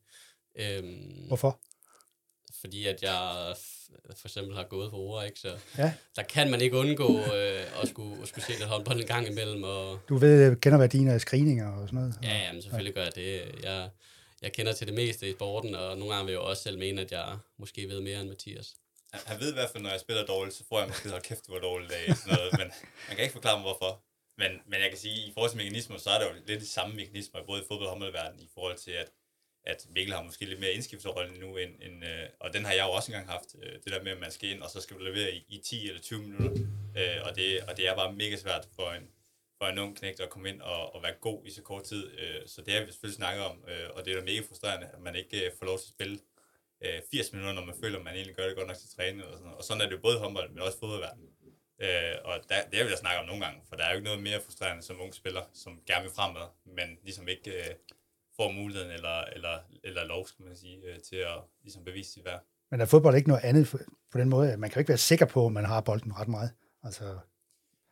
[0.54, 1.60] Øhm, Hvorfor?
[2.62, 3.54] Fordi at jeg
[4.16, 5.40] for eksempel har gået for ord, ikke?
[5.40, 5.92] Så ja.
[6.16, 9.28] der kan man ikke undgå øh, at, skulle, at skulle se lidt håndbold en gang
[9.28, 9.62] imellem.
[9.62, 9.98] Og...
[10.08, 12.14] Du ved, kender værdien af screeninger og sådan noget?
[12.22, 13.54] Ja, jamen, selvfølgelig gør jeg det.
[13.62, 13.90] Jeg,
[14.42, 17.00] jeg kender til det meste i sporten, og nogle gange vil jeg også selv mene,
[17.00, 18.74] at jeg måske ved mere end Mathias.
[19.12, 21.46] Han ved i hvert fald, når jeg spiller dårligt, så får jeg måske hold kæft,
[21.46, 22.16] du var dårlig dag.
[22.16, 22.68] Sådan noget, men
[23.08, 24.02] man kan ikke forklare mig, hvorfor.
[24.38, 26.60] Men, men jeg kan sige, at i forhold til mekanismer, så er der jo lidt
[26.60, 29.08] de samme mekanismer, både i fodbold og håndboldverdenen, i forhold til, at
[29.64, 32.84] at Mikkel har måske lidt mere indskifterrolle nu, end, end, øh, og den har jeg
[32.84, 34.96] jo også engang haft, øh, det der med, at man skal ind, og så skal
[34.96, 36.62] du levere i, i 10 eller 20 minutter,
[36.96, 39.08] øh, og, det, og det er bare mega svært for en,
[39.58, 42.10] for en ung knægt at komme ind og, og være god i så kort tid,
[42.18, 44.88] øh, så det har vi selvfølgelig snakket om, øh, og det er da mega frustrerende,
[44.94, 46.18] at man ikke øh, får lov til at spille
[46.84, 49.24] øh, 80 minutter, når man føler, at man egentlig gør det godt nok til træning,
[49.24, 49.58] og sådan noget.
[49.58, 51.28] og sådan er det jo både håndbold, men også fodboldverden.
[51.78, 53.96] Øh, og der, det har vi da snakket om nogle gange, for der er jo
[53.96, 57.74] ikke noget mere frustrerende som ung spiller, som gerne vil fremad, men ligesom ikke øh,
[58.42, 62.24] får muligheden eller, eller, eller lov, skal man sige, øh, til at ligesom bevise sit
[62.24, 62.42] værd.
[62.70, 63.64] Men er fodbold ikke noget andet
[64.12, 64.56] på den måde?
[64.56, 66.50] Man kan jo ikke være sikker på, at man har bolden ret meget.
[66.84, 67.04] Altså,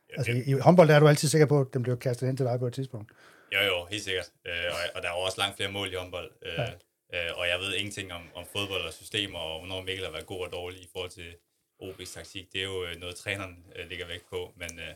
[0.09, 2.37] ja, altså i, i håndbold er du altid sikker på, at den bliver kastet ind
[2.37, 3.11] til dig på et tidspunkt.
[3.53, 4.31] Jo, jo, helt sikkert.
[4.47, 6.31] Øh, og, og der er jo også langt flere mål i håndbold.
[6.41, 6.53] Øh,
[7.13, 7.29] ja.
[7.29, 10.25] øh, og jeg ved ingenting om, om fodbold og systemer, og hvornår Mikkel har været
[10.25, 11.35] god og dårlig i forhold til
[11.83, 12.53] OB's taktik.
[12.53, 14.53] Det er jo øh, noget, træneren øh, ligger væk på.
[14.57, 14.93] Men, øh,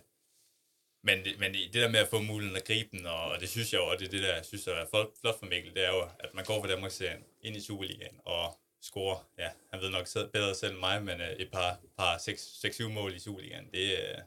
[1.05, 3.73] men, men det der med at få muligheden at gribe den, og, og det synes
[3.73, 5.89] jeg jo, og det er det, der jeg synes er flot, for Mikkel, det er
[5.89, 10.07] jo, at man går fra Danmarks-serien ind i Superligaen og scorer, ja, han ved nok
[10.33, 14.21] bedre selv end mig, men uh, et par, par 6-7 mål i Superligaen, det, uh,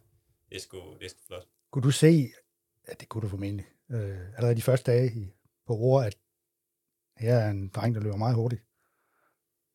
[0.49, 1.47] det, er sgu, det er sgu flot.
[1.73, 2.33] Kunne du se,
[2.89, 5.33] ja, det kunne du formentlig, øh, allerede de første dage i,
[5.67, 6.17] på Roar, at
[7.17, 8.63] her er en dreng, der løber meget hurtigt?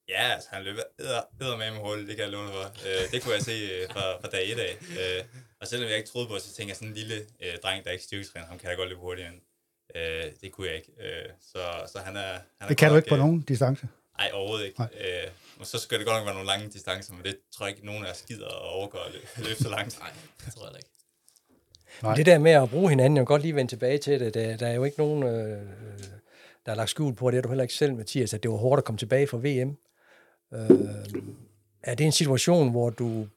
[0.07, 2.63] Ja, altså, han løber æder med hurtigt, det kan jeg låne for.
[2.63, 4.77] Uh, det kunne jeg se uh, fra, fra dag 1 af.
[4.81, 5.25] Uh,
[5.63, 7.91] og selvom jeg ikke troede på, så tænkte jeg sådan en lille uh, dreng, der
[7.91, 9.28] ikke styrketræner, ham kan jeg godt løbe hurtigt
[9.95, 10.91] Uh, det kunne jeg ikke.
[10.97, 12.34] Uh, så, så han er...
[12.60, 13.88] Han det kan du ikke på nogen distance?
[14.17, 14.84] Nej, overhovedet ikke.
[14.84, 15.28] Øh,
[15.60, 17.86] og så skal det godt nok være nogle lange distancer, men det tror jeg ikke,
[17.86, 19.99] nogen af os gider at overgå at løbe, så langt.
[20.04, 20.10] Nej,
[20.45, 20.89] det tror jeg ikke.
[22.02, 24.34] Men det der med at bruge hinanden, jeg vil godt lige vende tilbage til det.
[24.34, 25.62] Der, der er jo ikke nogen, øh,
[26.65, 28.58] der har lagt skjul på, det er du heller ikke selv, Mathias, at det var
[28.58, 29.78] hårdt at komme tilbage fra VM.
[30.54, 30.69] Øh,
[31.84, 33.28] er det en situation, hvor du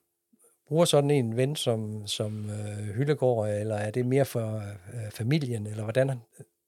[0.68, 4.57] bruger sådan en ven som, som øh, Hyllegård, eller er det mere for
[4.94, 6.20] øh, familien, eller hvordan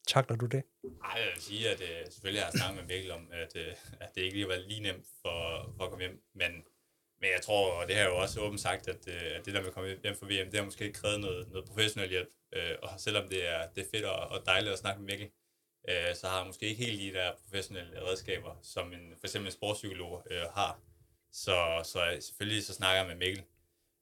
[0.07, 0.63] takler du det?
[1.05, 3.73] Ej, jeg vil sige, at øh, selvfølgelig har jeg snakket med Mikkel om, at, øh,
[4.01, 5.39] at det ikke lige var lige nemt for,
[5.77, 6.53] for at komme hjem, men,
[7.21, 9.55] men jeg tror, og det har jeg jo også åbent sagt, at, øh, at det
[9.55, 12.29] der med at komme hjem fra VM, det har måske krævet noget, noget professionel hjælp,
[12.53, 15.29] øh, og selvom det er, det er fedt og, og dejligt at snakke med Mikkel,
[15.89, 19.49] øh, så har jeg måske ikke helt de der professionelle redskaber, som en, for eksempel
[19.49, 20.81] en sportspsykolog øh, har.
[21.33, 23.45] Så, så selvfølgelig så snakker jeg med Mikkel,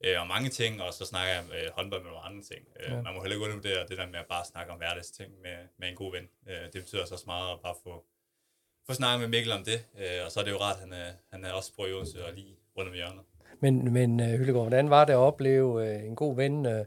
[0.04, 2.62] øh, om mange ting, og så snakker jeg øh, håndbold med nogle andre ting.
[2.80, 3.02] Øh, ja.
[3.02, 5.88] Man må heller ikke undervurdere det der med at bare snakke om hverdagsting med, med
[5.88, 6.28] en god ven.
[6.48, 8.04] Øh, det betyder så også meget at bare få,
[8.86, 10.92] få snakket med Mikkel om det, øh, og så er det jo rart, at han
[10.92, 13.24] er, han er også på i Odense og lige rundt om hjørnet.
[13.60, 16.86] Men, men uh, Hyllegaard, hvordan var det at opleve uh, en god ven uh,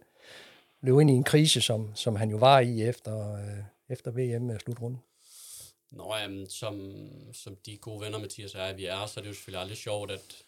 [0.81, 4.41] løbe ind i en krise, som, som han jo var i efter, uh, efter VM
[4.41, 5.01] med slutrunden?
[5.91, 6.91] Nå, jamen, som,
[7.33, 10.11] som de gode venner, Mathias er, vi er, så er det jo selvfølgelig aldrig sjovt,
[10.11, 10.43] at,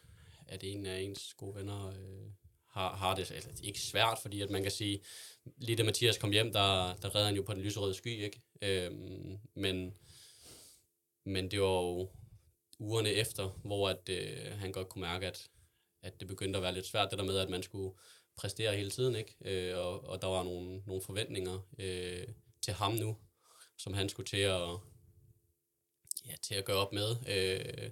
[0.47, 2.27] at en af ens gode venner øh,
[2.71, 5.01] har, har det altså, ikke svært, fordi at man kan sige,
[5.57, 8.41] lige da Mathias kom hjem, der, der redde han jo på den lyserøde sky, ikke?
[8.61, 9.93] Øhm, men,
[11.25, 12.09] men det var jo
[12.79, 15.49] ugerne efter, hvor at, øh, han godt kunne mærke, at,
[16.01, 17.93] at det begyndte at være lidt svært, det der med, at man skulle
[18.35, 19.35] præstere hele tiden, ikke?
[19.41, 22.27] Øh, og, og der var nogle, nogle forventninger øh,
[22.61, 23.17] til ham nu,
[23.77, 24.69] som han skulle til at,
[26.25, 27.15] ja, til at gøre op med.
[27.27, 27.89] Øh,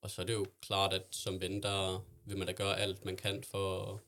[0.00, 3.04] og så er det jo klart, at som ven, der vil man da gøre alt,
[3.04, 4.00] man kan for,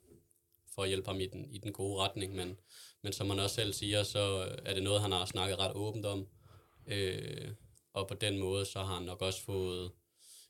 [0.75, 2.35] for at hjælpe ham i den, i den gode retning.
[2.35, 2.59] Men,
[3.03, 6.07] men som han også selv siger, så er det noget, han har snakket ret åbent
[6.07, 6.27] om.
[6.87, 7.49] Øh,
[7.93, 9.91] og på den måde, så har han nok også fået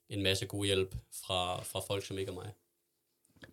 [0.09, 0.95] en masse god hjælp
[1.27, 2.53] fra, fra folk, som ikke er mig.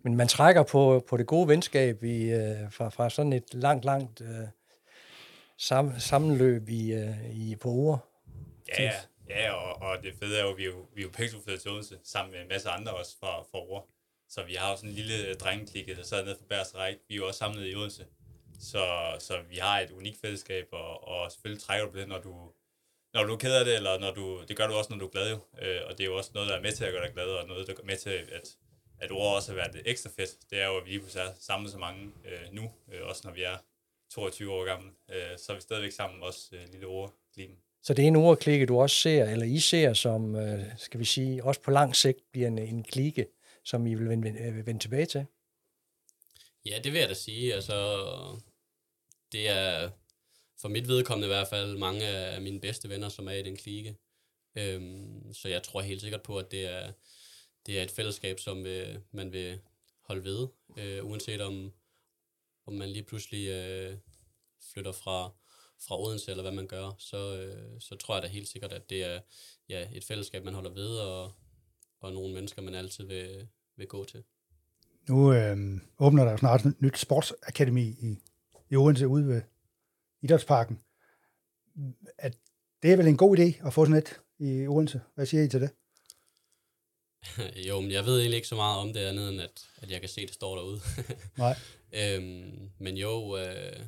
[0.02, 3.84] Men man trækker på, på det gode venskab i, øh, fra, fra sådan et langt,
[3.84, 4.48] langt øh,
[5.58, 7.98] sam, sammenløb i, øh, i på uger.
[8.68, 8.92] Ja, ja.
[9.28, 11.32] Ja, og, og det fede er jo, at vi er jo, vi er jo begge
[11.32, 13.82] to til Odense, sammen med en masse andre også fra, fra Ore.
[14.28, 16.96] Så vi har jo sådan en lille øh, drengeklikke, der sad nede for Bærs Ræk.
[17.08, 18.06] Vi er jo også samlet i Odense.
[18.60, 18.84] Så,
[19.18, 22.52] så vi har et unikt fællesskab, og, og selvfølgelig trækker du på det, når du,
[23.14, 25.06] når du er ked af det, eller når du, det gør du også, når du
[25.06, 25.38] er glad jo.
[25.62, 27.26] Øh, og det er jo også noget, der er med til at gøre dig glad,
[27.26, 28.56] og noget, der er med til, at,
[29.00, 30.30] at ord også har været ekstra fedt.
[30.50, 33.22] Det er jo, at vi lige pludselig er samlet så mange øh, nu, øh, også
[33.24, 33.56] når vi er
[34.10, 34.90] 22 år gamle.
[35.10, 37.56] Øh, så er vi stadigvæk sammen, også øh, lille ordklikken.
[37.82, 41.04] Så det er en ordklikke, du også ser, eller I ser, som, øh, skal vi
[41.04, 43.26] sige, også på lang sigt bliver en, en klikke,
[43.66, 45.26] som I vil vende, vende, vende tilbage til?
[46.64, 47.54] Ja, det vil jeg da sige.
[47.54, 48.40] Altså,
[49.32, 49.90] det er
[50.60, 53.56] for mit vedkommende i hvert fald mange af mine bedste venner, som er i den
[53.56, 53.96] klike.
[54.56, 56.92] Øhm, så jeg tror helt sikkert på, at det er,
[57.66, 59.60] det er et fællesskab, som øh, man vil
[60.00, 60.48] holde ved,
[60.78, 61.72] øh, uanset om,
[62.66, 63.96] om man lige pludselig øh,
[64.72, 65.34] flytter fra,
[65.86, 68.90] fra Odense, eller hvad man gør, så, øh, så tror jeg da helt sikkert, at
[68.90, 69.20] det er
[69.68, 71.32] ja, et fællesskab, man holder ved, og,
[72.00, 74.22] og nogle mennesker, man altid vil, vil gå til.
[75.08, 78.18] Nu øh, åbner der snart et nyt sportsakademi i,
[78.70, 79.42] i Odense ude ved
[80.22, 80.80] Idrætsparken.
[82.18, 82.36] At
[82.82, 85.00] det er vel en god idé at få sådan et i Odense.
[85.14, 85.70] Hvad siger I til det?
[87.68, 90.00] jo, men jeg ved egentlig ikke så meget om det andet, end at, at jeg
[90.00, 90.80] kan se, at det står derude.
[91.38, 91.56] Nej.
[91.92, 93.80] øhm, men jo, øh,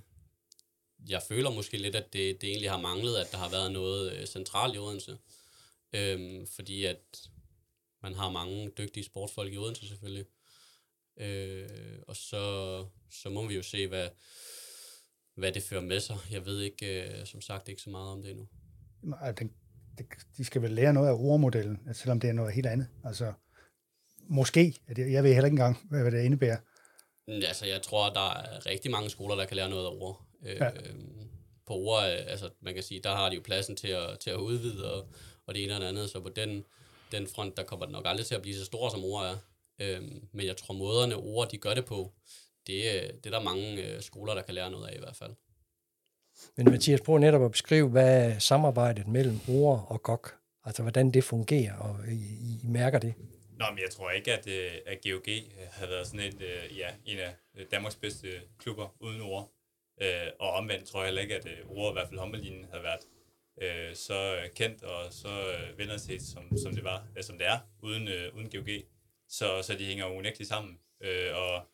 [1.09, 4.13] jeg føler måske lidt, at det, det egentlig har manglet, at der har været noget
[4.13, 5.19] øh, centralt i Odense.
[5.93, 7.29] Øhm, fordi at
[8.09, 10.27] man har mange dygtige sportsfolk i Odense selvfølgelig.
[11.21, 11.69] Øh,
[12.09, 14.09] og så, så må vi jo se, hvad,
[15.35, 16.17] hvad det fører med sig.
[16.31, 18.49] Jeg ved ikke, øh, som sagt, ikke så meget om det endnu.
[19.03, 19.53] Nej, den,
[19.99, 22.89] det, de skal vel lære noget af ordmodellen, selvom det er noget helt andet.
[23.05, 23.33] Altså,
[24.19, 26.59] måske, jeg ved heller ikke engang, hvad det indebærer.
[27.29, 30.27] Altså, jeg tror, der er rigtig mange skoler, der kan lære noget af ord.
[30.47, 30.71] Øh, ja.
[31.67, 34.37] På ord, altså, man kan sige, der har de jo pladsen til at, til at
[34.37, 35.09] udvide, og,
[35.47, 36.65] og det ene og det andet, så på den,
[37.13, 39.37] den front, der kommer nok aldrig til at blive så stor, som ord er.
[39.81, 42.13] Øhm, men jeg tror, måderne ord, de gør det på,
[42.67, 42.83] det,
[43.25, 45.35] det er der mange øh, skoler, der kan lære noget af i hvert fald.
[46.57, 50.27] Men Mathias, prøv netop at beskrive, hvad samarbejdet mellem ord og GOG,
[50.65, 53.15] altså hvordan det fungerer, og I, I mærker det.
[53.59, 55.29] Nå, men jeg tror ikke, at, øh, at GOG
[55.71, 57.35] har været sådan et, øh, ja, en af
[57.71, 59.53] Danmarks bedste klubber uden ord.
[60.39, 63.01] Og omvendt tror jeg heller ikke, at ord, i hvert fald håndboldlinjen, havde været
[63.61, 67.59] Øh, så kendt og så øh, vennerset, som, som det var, øh, som det er,
[67.83, 68.69] uden, uden GOG.
[69.29, 70.79] Så, så de hænger unægteligt sammen.
[71.35, 71.67] og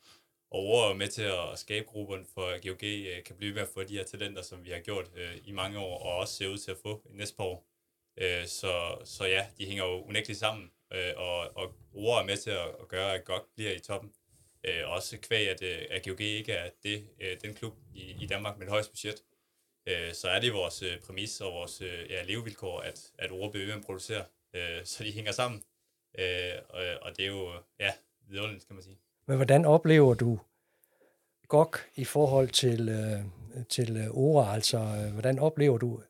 [0.55, 3.83] og over med til at skabe gruppen for GOG øh, kan blive ved at få
[3.83, 6.59] de her talenter, som vi har gjort øh, i mange år, og også ser ud
[6.59, 7.67] til at få i næste par år.
[8.17, 12.37] Øh, så, så ja, de hænger jo unægteligt sammen, øh, og, og Ore er med
[12.37, 14.13] til at, at gøre, at GOG bliver i toppen.
[14.65, 18.59] Øh, også kvæg, at, at GOG ikke er det, øh, den klub i, i Danmark
[18.59, 19.23] med det højeste budget.
[19.87, 23.51] Øh, så er det vores øh, præmis og vores øh, ja, levevilkår, at, at Ore
[23.51, 24.25] bliver ved med at producere.
[24.55, 25.63] Øh, så de hænger sammen.
[26.19, 27.93] Øh, og, og det er jo, ja,
[28.29, 28.99] vidunderligt, kan man sige.
[29.27, 30.41] Men hvordan oplever du
[31.49, 33.21] GOG i forhold til, øh,
[33.69, 34.55] til øh, Ora?
[34.55, 36.03] Altså, øh, hvordan oplever du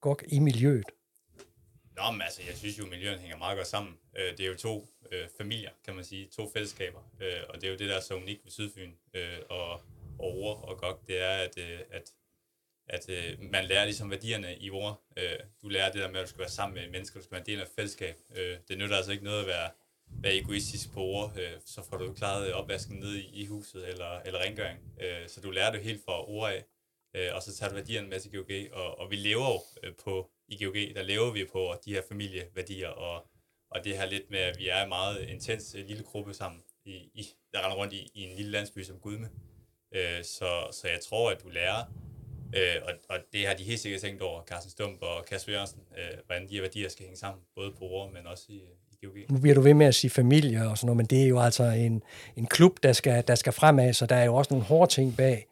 [0.00, 0.86] GOG i miljøet?
[1.96, 3.98] Nå, men altså, jeg synes jo, at miljøen hænger meget godt sammen.
[4.16, 7.64] Øh, det er jo to øh, familier, kan man sige, to fællesskaber, øh, og det
[7.64, 9.70] er jo det, der er så unikt ved Sydfyn øh, og,
[10.18, 12.12] og Ore og GOG, det er, at, øh, at,
[12.88, 15.02] at øh, man lærer ligesom værdierne i ord.
[15.16, 17.32] Øh, du lærer det der med, at du skal være sammen med mennesker, du skal
[17.32, 18.16] være en del af et fællesskab.
[18.36, 19.70] Øh, det nytter altså ikke noget at være,
[20.06, 23.88] være egoistisk på ord, øh, så får du klaret øh, opvasken ned i, i huset
[23.88, 24.78] eller, eller rengøring.
[25.00, 26.64] Øh, så du lærer det helt fra ord af,
[27.14, 29.94] øh, og så tager du værdierne med til GOG, og, og vi lever jo øh,
[30.04, 33.26] på i GOG, der lever vi på de her familieværdier, og,
[33.70, 36.62] og det her lidt med, at vi er en meget intens øh, lille gruppe sammen,
[36.84, 39.30] i, i, der render rundt i, i en lille landsby som Gudme.
[39.94, 41.84] Øh, så, så jeg tror, at du lærer,
[42.56, 45.80] øh, og, og det har de helt sikkert tænkt over, Carsten Stump og Kasper Jørgensen,
[45.98, 48.60] øh, hvordan de her værdier skal hænge sammen, både på ord, men også i,
[48.92, 49.16] i GOG.
[49.30, 51.40] Nu bliver du ved med at sige familie og sådan noget, men det er jo
[51.40, 52.02] altså en,
[52.36, 55.16] en klub, der skal, der skal fremad, så der er jo også nogle hårde ting
[55.16, 55.46] bag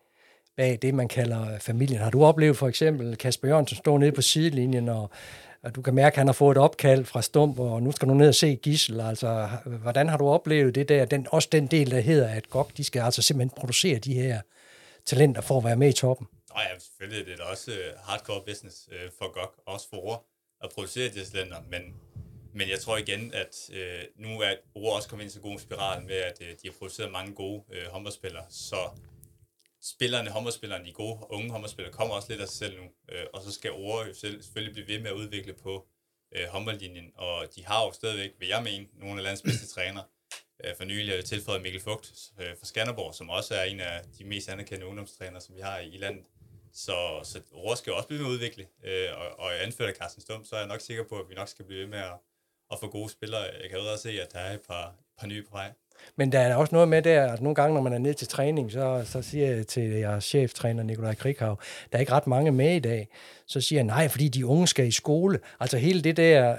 [0.56, 2.00] bag det, man kalder øh, familien.
[2.00, 5.10] Har du oplevet for eksempel Kasper Jørgensen stå nede på sidelinjen, og,
[5.62, 8.08] og du kan mærke, at han har fået et opkald fra Stump, og nu skal
[8.08, 9.00] du ned og se Gissel.
[9.00, 11.04] Altså, hvordan har du oplevet det der?
[11.04, 14.40] Den, også den del, der hedder, at GOG, de skal altså simpelthen producere de her
[15.06, 16.26] talenter for at være med i toppen.
[16.54, 17.26] Nå ja, selvfølgelig.
[17.26, 20.26] Det er også øh, hardcore business øh, for GOG, også for Ord,
[20.62, 21.94] at producere de her men
[22.54, 25.58] men jeg tror igen, at øh, nu er Ord også kommet ind i så god
[25.58, 28.90] spiral med, at øh, de har produceret mange gode øh, håndboldspillere, så
[29.82, 32.84] spillerne, håndboldspillerne, de gode unge håndboldspillere, kommer også lidt af sig selv nu.
[33.08, 35.86] Øh, og så skal Ore jo selv, selvfølgelig blive ved med at udvikle på
[36.36, 37.12] øh, håndboldlinjen.
[37.14, 40.04] Og de har jo stadigvæk, vil jeg mene, nogle af landets bedste trænere.
[40.64, 44.04] Øh, for nylig er tilføjet Mikkel Fugt øh, fra Skanderborg, som også er en af
[44.18, 46.24] de mest anerkendte ungdomstrænere, som vi har i, i landet.
[46.74, 48.66] Så, så Ore skal jo også blive ved med at udvikle.
[48.84, 51.34] Øh, og, og jeg anfører Carsten Stum, så er jeg nok sikker på, at vi
[51.34, 52.14] nok skal blive ved med at,
[52.72, 53.42] at få gode spillere.
[53.42, 55.72] Jeg kan allerede se, at der er et par, et par nye på vej.
[56.16, 58.28] Men der er også noget med der, at nogle gange, når man er nede til
[58.28, 61.60] træning, så, så siger jeg til jeres cheftræner, Nikolaj Krikhav,
[61.92, 63.08] der er ikke ret mange med i dag.
[63.46, 65.38] Så siger jeg, nej, fordi de unge skal i skole.
[65.60, 66.56] Altså hele det der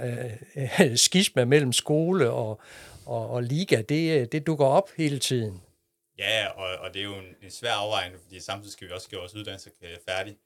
[0.56, 2.60] øh, skisma mellem skole og,
[3.06, 5.62] og, og liga, det, det dukker op hele tiden.
[6.18, 9.10] Ja, og, og det er jo en, en svær afvejning, fordi samtidig skal vi også
[9.10, 9.72] gøre vores uddannelse
[10.08, 10.38] færdig.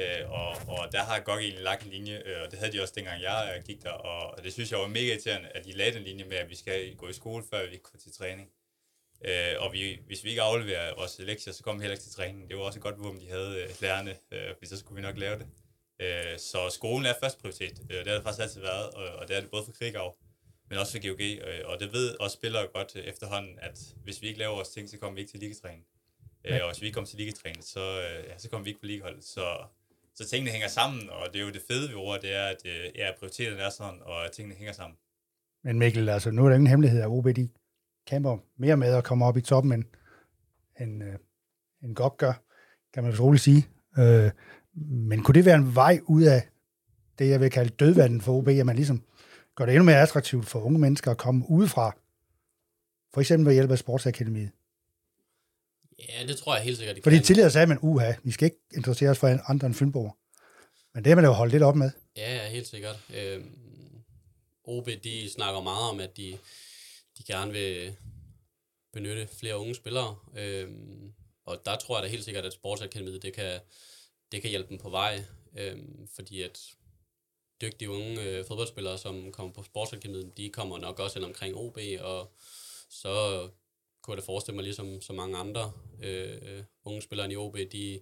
[0.00, 2.82] Øh, og, og der har GOG egentlig lagt en linje, øh, og det havde de
[2.82, 5.72] også dengang jeg øh, gik der, og det synes jeg var mega irriterende, at de
[5.72, 8.50] lagde den linje med, at vi skal gå i skole, før vi går til træning.
[9.24, 12.12] Øh, og vi, hvis vi ikke afleverer vores lektier, så kommer vi heller ikke til
[12.12, 12.48] træning.
[12.48, 15.02] Det var også et godt våben, de havde øh, lærerne, øh, fordi så skulle vi
[15.02, 15.46] nok lave det.
[16.00, 19.28] Øh, så skolen er først prioritet, øh, det har det faktisk altid været, og, og
[19.28, 20.16] det er det både for Krigav,
[20.68, 24.22] men også for GOG, øh, og det ved også spillere godt øh, efterhånden, at hvis
[24.22, 25.84] vi ikke laver vores ting, så kommer vi ikke til ligetræning.
[26.44, 28.80] Øh, og hvis vi ikke kommer til ligetræning, så, øh, ja, så kommer vi ikke
[28.80, 29.24] på ligeholdet.
[29.24, 29.44] Så
[30.18, 32.62] så tingene hænger sammen, og det er jo det fede ved ordet, det er, at
[32.66, 34.96] øh, ja, prioriteterne er sådan, og tingene hænger sammen.
[35.64, 37.48] Men Mikkel, altså nu er der ingen hemmelighed, at OB de
[38.06, 39.84] kæmper mere med at komme op i toppen, end,
[40.80, 41.14] end, øh,
[41.82, 42.32] end godt gør,
[42.94, 43.68] kan man roligt sige.
[43.98, 44.30] Øh,
[44.74, 46.48] men kunne det være en vej ud af
[47.18, 49.02] det, jeg vil kalde dødvandet for OB, at man ligesom
[49.58, 51.96] gør det endnu mere attraktivt for unge mennesker at komme udefra,
[53.14, 54.50] for eksempel ved hjælp af Sportsakademiet?
[55.98, 57.24] Ja, det tror jeg helt sikkert, det Fordi kan.
[57.24, 60.16] tidligere sagde man, uha, vi skal ikke interessere os for andre end Fynborg.
[60.94, 61.90] Men det har man jo holdt lidt op med.
[62.16, 62.96] Ja, ja helt sikkert.
[63.14, 64.04] Øhm,
[64.64, 66.38] OB, de snakker meget om, at de,
[67.18, 67.96] de gerne vil
[68.92, 70.16] benytte flere unge spillere.
[70.36, 71.12] Øhm,
[71.44, 73.60] og der tror jeg da helt sikkert, at Sportsakademiet, det kan,
[74.32, 75.24] det kan hjælpe dem på vej.
[75.56, 76.58] Øhm, fordi at
[77.60, 81.78] dygtige unge øh, fodboldspillere, som kommer på Sportsakademiet, de kommer nok også ind omkring OB,
[82.00, 82.32] og
[82.90, 83.48] så
[84.02, 88.00] kunne jeg da forestille mig, ligesom så mange andre øh, unge spillere i OB, de,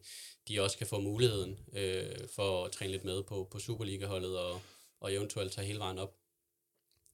[0.49, 4.61] de også kan få muligheden øh, for at træne lidt med på, på Superliga-holdet og,
[5.01, 6.15] og eventuelt tage hele vejen op.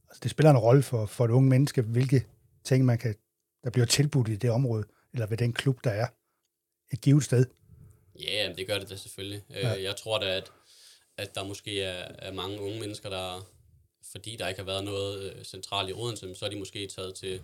[0.08, 2.26] Altså, det spiller en rolle for, for et unge menneske, hvilke
[2.64, 3.14] ting, man kan,
[3.64, 6.06] der bliver tilbudt i det område, eller ved den klub, der er
[6.92, 7.46] et givet sted.
[8.20, 9.42] Ja, det gør det da selvfølgelig.
[9.50, 9.82] Øh, ja.
[9.82, 10.52] Jeg tror da, at,
[11.16, 13.46] at der måske er, er mange unge mennesker, der,
[14.12, 17.14] fordi der ikke har været noget øh, centralt i Odense, så er de måske taget
[17.14, 17.42] til,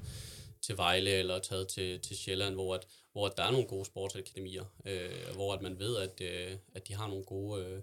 [0.62, 3.84] til Vejle eller taget til, til Sjælland, hvor, at, hvor at der er nogle gode
[3.84, 7.82] sportsakademier, øh, hvor at man ved, at, øh, at de har nogle gode, øh,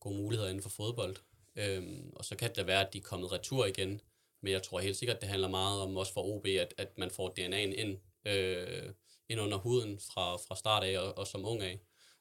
[0.00, 1.16] gode muligheder inden for fodbold.
[1.56, 4.00] Øh, og så kan det da være, at de er kommet retur igen,
[4.40, 6.98] men jeg tror helt sikkert, at det handler meget om også for OB, at, at
[6.98, 8.92] man får DNA'en ind, øh,
[9.28, 11.78] ind under huden fra, fra start af og, og som ung af.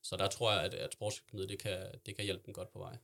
[0.10, 2.80] Så der tror jeg, at, at sportsakademiet, det kan, det kan hjælpe dem godt på
[2.80, 2.96] vej.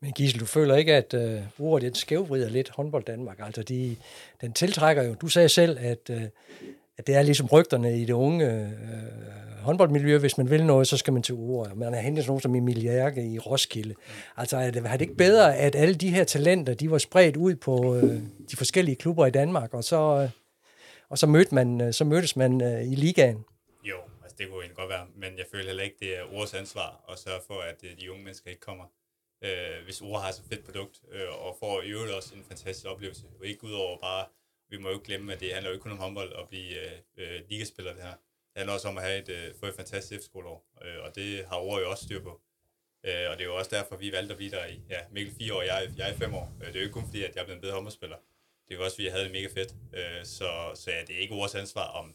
[0.00, 3.40] Men Gisel, du føler ikke, at øh, ordet den skævvrider lidt håndbold Danmark?
[3.40, 3.96] Altså, de,
[4.40, 6.22] den tiltrækker jo, du sagde selv, at, øh,
[6.98, 10.18] at det er ligesom rygterne i det unge øh, håndboldmiljø.
[10.18, 11.76] Hvis man vil noget, så skal man til ordet.
[11.76, 13.94] Man har hentet sådan nogen som Emil Jærke i Roskilde.
[14.36, 17.36] Altså, er det, er det ikke bedre, at alle de her talenter, de var spredt
[17.36, 20.30] ud på øh, de forskellige klubber i Danmark, og så, øh,
[21.08, 23.44] og så, mødte man, øh, så mødtes man øh, i ligaen?
[24.32, 27.04] Altså det kunne egentlig godt være, men jeg føler heller ikke, det er ordets ansvar
[27.08, 28.86] at sørge for, at øh, de unge mennesker ikke kommer
[29.42, 32.86] øh, hvis Ure har så fedt produkt, øh, og får i øvrigt også en fantastisk
[32.86, 33.26] oplevelse.
[33.40, 34.26] Og ikke udover bare,
[34.68, 36.80] vi må jo ikke glemme, at det handler jo ikke kun om håndbold at blive
[36.80, 38.10] øh, øh ligaspiller det her.
[38.10, 41.44] Det handler også om at have et, øh, få et fantastisk efterskoleår, øh, og det
[41.46, 42.40] har Ure jo også styr på.
[43.04, 45.34] Øh, og det er jo også derfor, vi valgte at blive der i ja, Mikkel
[45.34, 46.56] fire år, jeg, jeg er fem år.
[46.60, 48.16] Øh, det er jo ikke kun fordi, at jeg er blevet en bedre håndboldspiller.
[48.68, 49.74] Det er jo også, fordi jeg havde det mega fedt.
[49.92, 52.14] Øh, så, så ja, det er ikke vores ansvar, om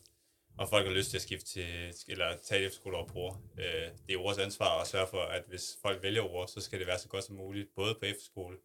[0.58, 3.88] og folk har lyst til at skifte til, eller tage et efterskole over på øh,
[4.08, 6.88] Det er vores ansvar at sørge for, at hvis folk vælger ord, så skal det
[6.88, 8.58] være så godt som muligt, både på efterskole,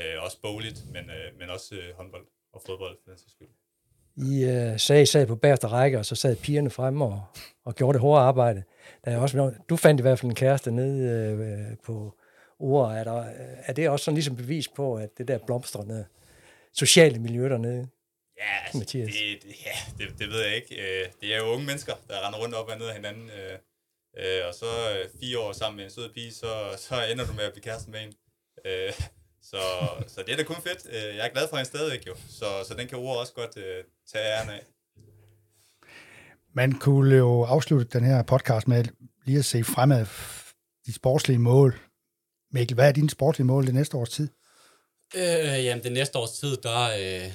[0.00, 3.48] øh, også bogligt, men, øh, men også øh, håndbold og fodbold for den sags skyld.
[4.16, 7.22] I øh, sag sad på bagerste række, og så sad pigerne fremme og,
[7.64, 8.62] og gjorde det hårde arbejde.
[9.04, 12.14] Der er også, du fandt i hvert fald en kæreste nede øh, på
[12.58, 12.92] ord.
[12.92, 13.24] Er, der,
[13.66, 16.04] er det også sådan ligesom bevis på, at det der blomstrende
[16.72, 17.88] sociale miljø dernede,
[18.38, 19.06] Ja, altså, Mathias.
[19.06, 20.74] Det, det, ja det, det ved jeg ikke.
[20.74, 23.30] Øh, det er jo unge mennesker, der render rundt op og ned af hinanden.
[23.30, 23.58] Øh,
[24.18, 24.66] øh, og så
[25.20, 27.92] fire år sammen med en sød pige, så, så ender du med at blive kæresten
[27.92, 28.12] med en.
[29.42, 29.62] Så,
[30.06, 30.92] så det er da kun fedt.
[31.16, 32.16] Jeg er glad for hende stadigvæk jo.
[32.28, 33.54] Så, så den kan ord også godt
[34.12, 34.62] tage æren af.
[36.54, 38.84] Man kunne jo afslutte den her podcast med
[39.24, 40.06] lige at se fremad
[40.86, 41.78] de sportslige mål.
[42.50, 44.28] Mikkel, hvad er dine sportslige mål det næste års tid?
[45.14, 47.32] Øh, jamen, det næste års tid, der, øh,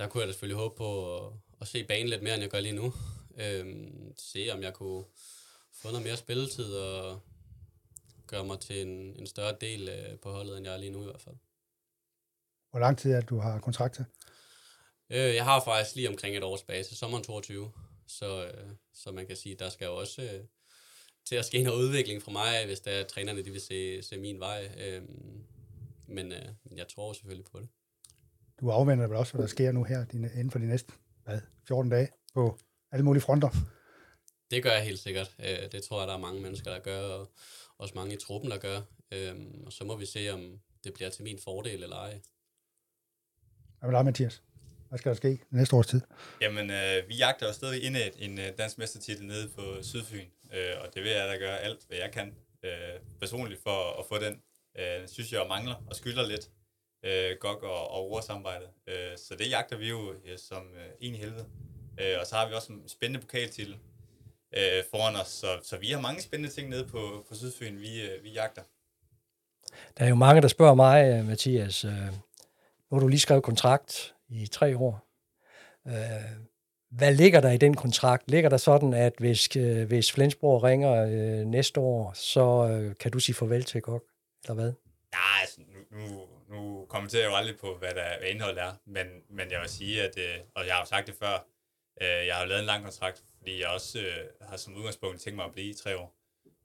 [0.00, 2.50] der kunne jeg da selvfølgelig håbe på at, at se banen lidt mere, end jeg
[2.50, 2.92] gør lige nu.
[3.36, 5.04] Øhm, se, om jeg kunne
[5.72, 7.20] få noget mere spilletid og
[8.26, 11.00] gøre mig til en, en større del øh, på holdet, end jeg er lige nu
[11.00, 11.34] i hvert fald.
[12.70, 14.04] Hvor lang tid er det, du har kontrakt til?
[15.10, 17.72] Øh, jeg har faktisk lige omkring et års base, sommeren 22.
[18.06, 20.44] Så, øh, så man kan sige, der skal jo også øh,
[21.24, 24.18] til at ske noget udvikling fra mig, hvis der er trænerne, de vil se, se
[24.18, 24.70] min vej.
[24.78, 25.02] Øh,
[26.06, 27.68] men øh, jeg tror selvfølgelig på det
[28.60, 30.92] du afventer vel også, hvad der sker nu her dine, inden for de næste
[31.24, 32.58] hvad, 14 dage på
[32.92, 33.48] alle mulige fronter.
[34.50, 35.34] Det gør jeg helt sikkert.
[35.38, 37.30] Øh, det tror jeg, der er mange mennesker, der gør, og
[37.78, 38.80] også mange i truppen, der gør.
[39.12, 42.20] Øhm, og så må vi se, om det bliver til min fordel eller ej.
[43.78, 44.42] Hvad med dig, Mathias?
[44.88, 46.00] Hvad skal der ske næste års tid?
[46.40, 50.74] Jamen, øh, vi jagter jo stadig ind en øh, dansk mestertitel nede på Sydfyn, øh,
[50.80, 52.70] og det vil jeg da gøre alt, hvad jeg kan øh,
[53.20, 54.42] personligt for at få den.
[54.78, 56.50] Øh, synes jeg mangler og skylder lidt
[57.02, 58.66] øh, GOG og, og ordsamarbejde.
[58.86, 61.46] Øh, så det jagter vi jo ja, som øh, en helvede.
[62.00, 63.76] Øh, og så har vi også en spændende pokaltitel
[64.54, 68.02] øh, foran os, så, så vi har mange spændende ting nede på, på Sydfyn, vi,
[68.02, 68.62] øh, vi jagter.
[69.98, 72.06] Der er jo mange, der spørger mig, øh, Mathias, øh,
[72.90, 75.06] nu har du lige skrevet kontrakt i tre år.
[75.86, 75.94] Øh,
[76.90, 78.30] hvad ligger der i den kontrakt?
[78.30, 83.10] Ligger der sådan, at hvis, øh, hvis Flensborg ringer øh, næste år, så øh, kan
[83.10, 84.02] du sige farvel til GOG,
[84.44, 84.72] eller hvad?
[85.12, 88.72] Nej, altså, nu, nu, nu kommenterer jeg jo aldrig på, hvad der hvad indholdet er,
[88.84, 91.34] men, men jeg vil sige, at, øh, og jeg har jo sagt det før,
[92.02, 95.20] øh, jeg har jo lavet en lang kontrakt, fordi jeg også øh, har som udgangspunkt
[95.20, 96.16] tænkt mig at blive i tre år.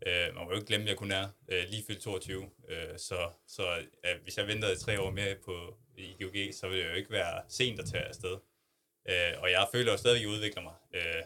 [0.08, 2.98] Øh, man må jo ikke glemme, at jeg kun er øh, lige fyldt 22, øh,
[2.98, 3.64] så, så
[4.06, 7.12] øh, hvis jeg ventede tre år mere på i GOG, så ville det jo ikke
[7.12, 8.38] være sent at tage afsted.
[9.10, 10.74] Øh, og jeg føler jo stadigvæk, at jeg udvikler mig.
[10.94, 11.24] Øh,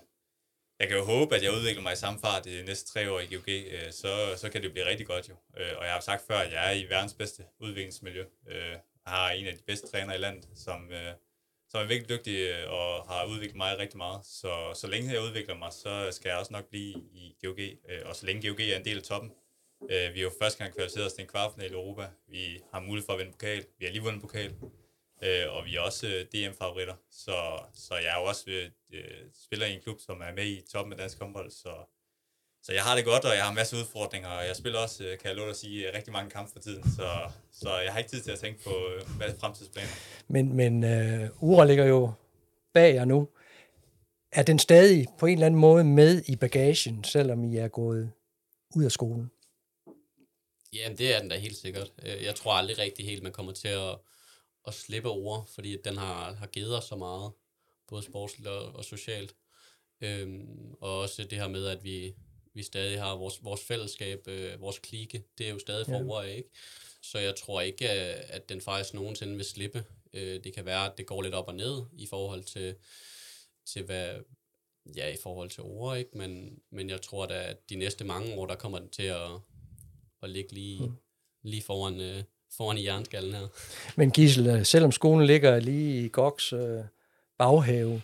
[0.79, 3.19] jeg kan jo håbe, at jeg udvikler mig i samme fart de næste tre år
[3.19, 5.35] i GOG, øh, så, så kan det jo blive rigtig godt jo.
[5.57, 8.25] Øh, og jeg har sagt før, at jeg er i verdens bedste udviklingsmiljø.
[8.47, 8.71] Øh,
[9.05, 11.13] jeg har en af de bedste trænere i landet, som, øh,
[11.69, 14.25] som er virkelig dygtig øh, og har udviklet mig rigtig meget.
[14.25, 17.59] Så, så længe jeg udvikler mig, så skal jeg også nok blive i GOG.
[17.59, 19.31] Øh, og så længe GOG er en del af toppen.
[19.89, 22.07] Vi har jo første gang kvalificeret os til en kvartfinal i Europa.
[22.27, 23.65] Vi har mulighed for at vinde pokal.
[23.79, 24.55] Vi har lige vundet pokal.
[25.23, 27.35] Øh, og vi er også øh, DM-favoritter, så,
[27.73, 28.43] så jeg er jo også
[28.93, 29.09] øh,
[29.45, 31.73] spiller i en klub, som er med i toppen af dansk håndbold, så,
[32.63, 35.03] så jeg har det godt, og jeg har en masse udfordringer, og jeg spiller også,
[35.03, 37.91] øh, kan jeg love dig at sige, rigtig mange kampe for tiden, så, så jeg
[37.91, 39.89] har ikke tid til at tænke på øh, hvad fremtidsplaner.
[40.27, 42.11] Men, men øh, Ura ligger jo
[42.73, 43.29] bag jer nu.
[44.31, 48.11] Er den stadig på en eller anden måde med i bagagen, selvom I er gået
[48.75, 49.31] ud af skolen?
[50.73, 51.91] Ja, det er den da helt sikkert.
[52.03, 53.97] Øh, jeg tror aldrig rigtig helt, man kommer til at
[54.69, 57.31] at slippe ord, fordi den har, har givet os så meget,
[57.87, 59.35] både sportsligt og, og socialt.
[60.01, 62.15] Øhm, og også det her med, at vi,
[62.53, 66.03] vi stadig har vores, vores fællesskab, øh, vores klike, det er jo stadig for ja.
[66.03, 66.49] ord, ikke?
[67.01, 69.85] Så jeg tror ikke, at den faktisk nogensinde vil slippe.
[70.13, 72.75] Øh, det kan være, at det går lidt op og ned i forhold til,
[73.65, 74.19] til hvad,
[74.95, 76.17] ja, i forhold til ord, ikke?
[76.17, 79.31] Men, men jeg tror da, at de næste mange år, der kommer den til at,
[80.23, 80.95] at ligge lige, mm.
[81.43, 82.23] lige foran, øh,
[82.57, 83.47] foran i jernskallen her.
[83.95, 86.83] Men Gisel, øh, selvom skolen ligger lige i Goks øh,
[87.37, 88.01] baghave,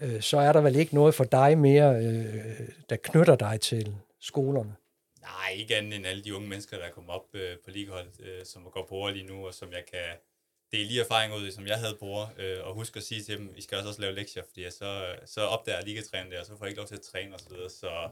[0.00, 3.96] øh, så er der vel ikke noget for dig mere, øh, der knytter dig til
[4.20, 4.74] skolerne?
[5.20, 8.20] Nej, ikke andet end alle de unge mennesker, der er kommet op øh, på ligeholdet,
[8.20, 10.08] øh, som går på ord lige nu, og som jeg kan
[10.72, 13.22] dele lige erfaring ud i, som jeg havde på ord, øh, og huske at sige
[13.22, 16.40] til dem, I skal også, også lave lektier, fordi så, så opdager jeg ligatræner der,
[16.40, 17.56] og så får jeg ikke lov til at træne osv.
[17.68, 18.08] Så, så,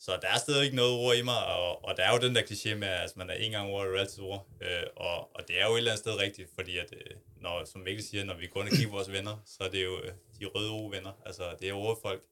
[0.00, 2.34] så der er stadig ikke noget ord i mig, og, og der er jo den
[2.34, 5.36] der kliché med, at altså, man er en gang ord, og altid ord, øh, og,
[5.36, 8.04] og det er jo et eller andet sted rigtigt, fordi at, øh, når, som Mikkel
[8.04, 10.44] siger, når vi går ind og kigger vores venner, så er det jo øh, de
[10.44, 12.22] røde venner, altså det er ordfolk,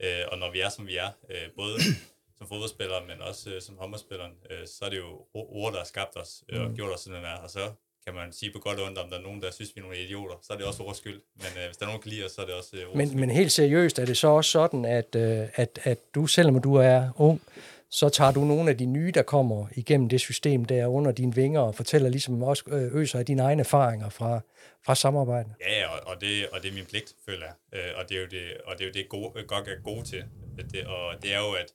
[0.00, 1.78] øh, og når vi er, som vi er, øh, både
[2.38, 5.84] som fodboldspillere, men også øh, som håndboldspillere, øh, så er det jo ord, der har
[5.84, 6.76] skabt os øh, og mm.
[6.76, 7.36] gjort os sådan, der.
[7.36, 7.72] Og så
[8.06, 9.82] kan man sige på godt og ondt, om der er nogen, der synes, vi er
[9.82, 11.20] nogle idioter, så er det også vores skyld.
[11.36, 12.96] Men øh, hvis der er nogen, der kan lide os, så er det også øh,
[12.96, 16.62] men, men helt seriøst, er det så også sådan, at, øh, at, at du, selvom
[16.62, 17.42] du er ung,
[17.90, 21.34] så tager du nogle af de nye, der kommer igennem det system der under dine
[21.34, 24.40] vinger, og fortæller ligesom også øh, øser af dine egne erfaringer fra,
[24.86, 25.52] fra samarbejdet.
[25.68, 27.80] Ja, og, og, det, og det er min pligt, føler jeg.
[27.80, 30.04] Øh, og det er jo det, og det, er jo det gode, godt er gode
[30.04, 30.24] til.
[30.72, 31.72] Det, og det er jo, at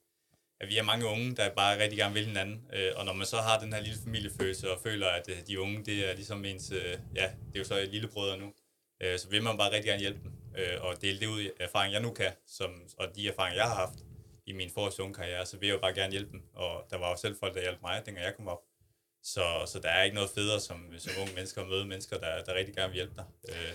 [0.62, 2.66] at vi er mange unge, der bare rigtig gerne vil hinanden.
[2.74, 5.62] Øh, og når man så har den her lille familiefølelse og føler, at øh, de
[5.62, 8.54] unge, det er ligesom ens, øh, ja, det er jo så et lillebrødre nu,
[9.02, 11.52] øh, så vil man bare rigtig gerne hjælpe dem øh, og dele det ud af
[11.60, 14.00] erfaring, jeg nu kan, som, og de erfaringer, jeg har haft
[14.46, 16.44] i min forårs unge karriere, så vil jeg jo bare gerne hjælpe dem.
[16.54, 18.62] Og der var jo selv folk, der hjalp mig, dengang jeg kom op.
[19.24, 22.44] Så, så der er ikke noget federe som, som unge mennesker at møde mennesker, der,
[22.44, 23.26] der rigtig gerne vil hjælpe dig.
[23.50, 23.74] Øh.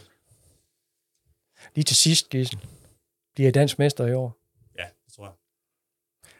[1.74, 2.58] Lige til sidst, Gissel.
[3.34, 4.38] Bliver dansk mester i år.
[4.78, 5.32] Ja, det tror jeg.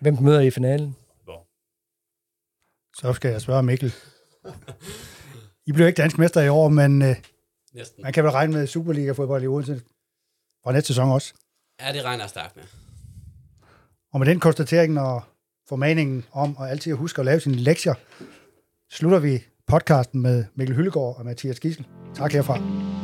[0.01, 0.97] Hvem møder I i finalen?
[1.25, 1.47] Hvor?
[3.01, 3.95] Så skal jeg spørge Mikkel.
[5.67, 7.17] I blev ikke dansk mester i år, men øh,
[7.75, 8.03] Næsten.
[8.03, 9.83] man kan vel regne med Superliga-fodbold i Odense
[10.65, 11.35] fra næste sæson også.
[11.81, 12.65] Ja, det regner jeg stærkt med.
[14.13, 15.23] Og med den konstatering og
[15.69, 17.95] formaningen om at altid huske at lave sine lektier,
[18.91, 21.87] slutter vi podcasten med Mikkel Hyllegaard og Mathias Gissel.
[22.15, 22.96] Tak herfra.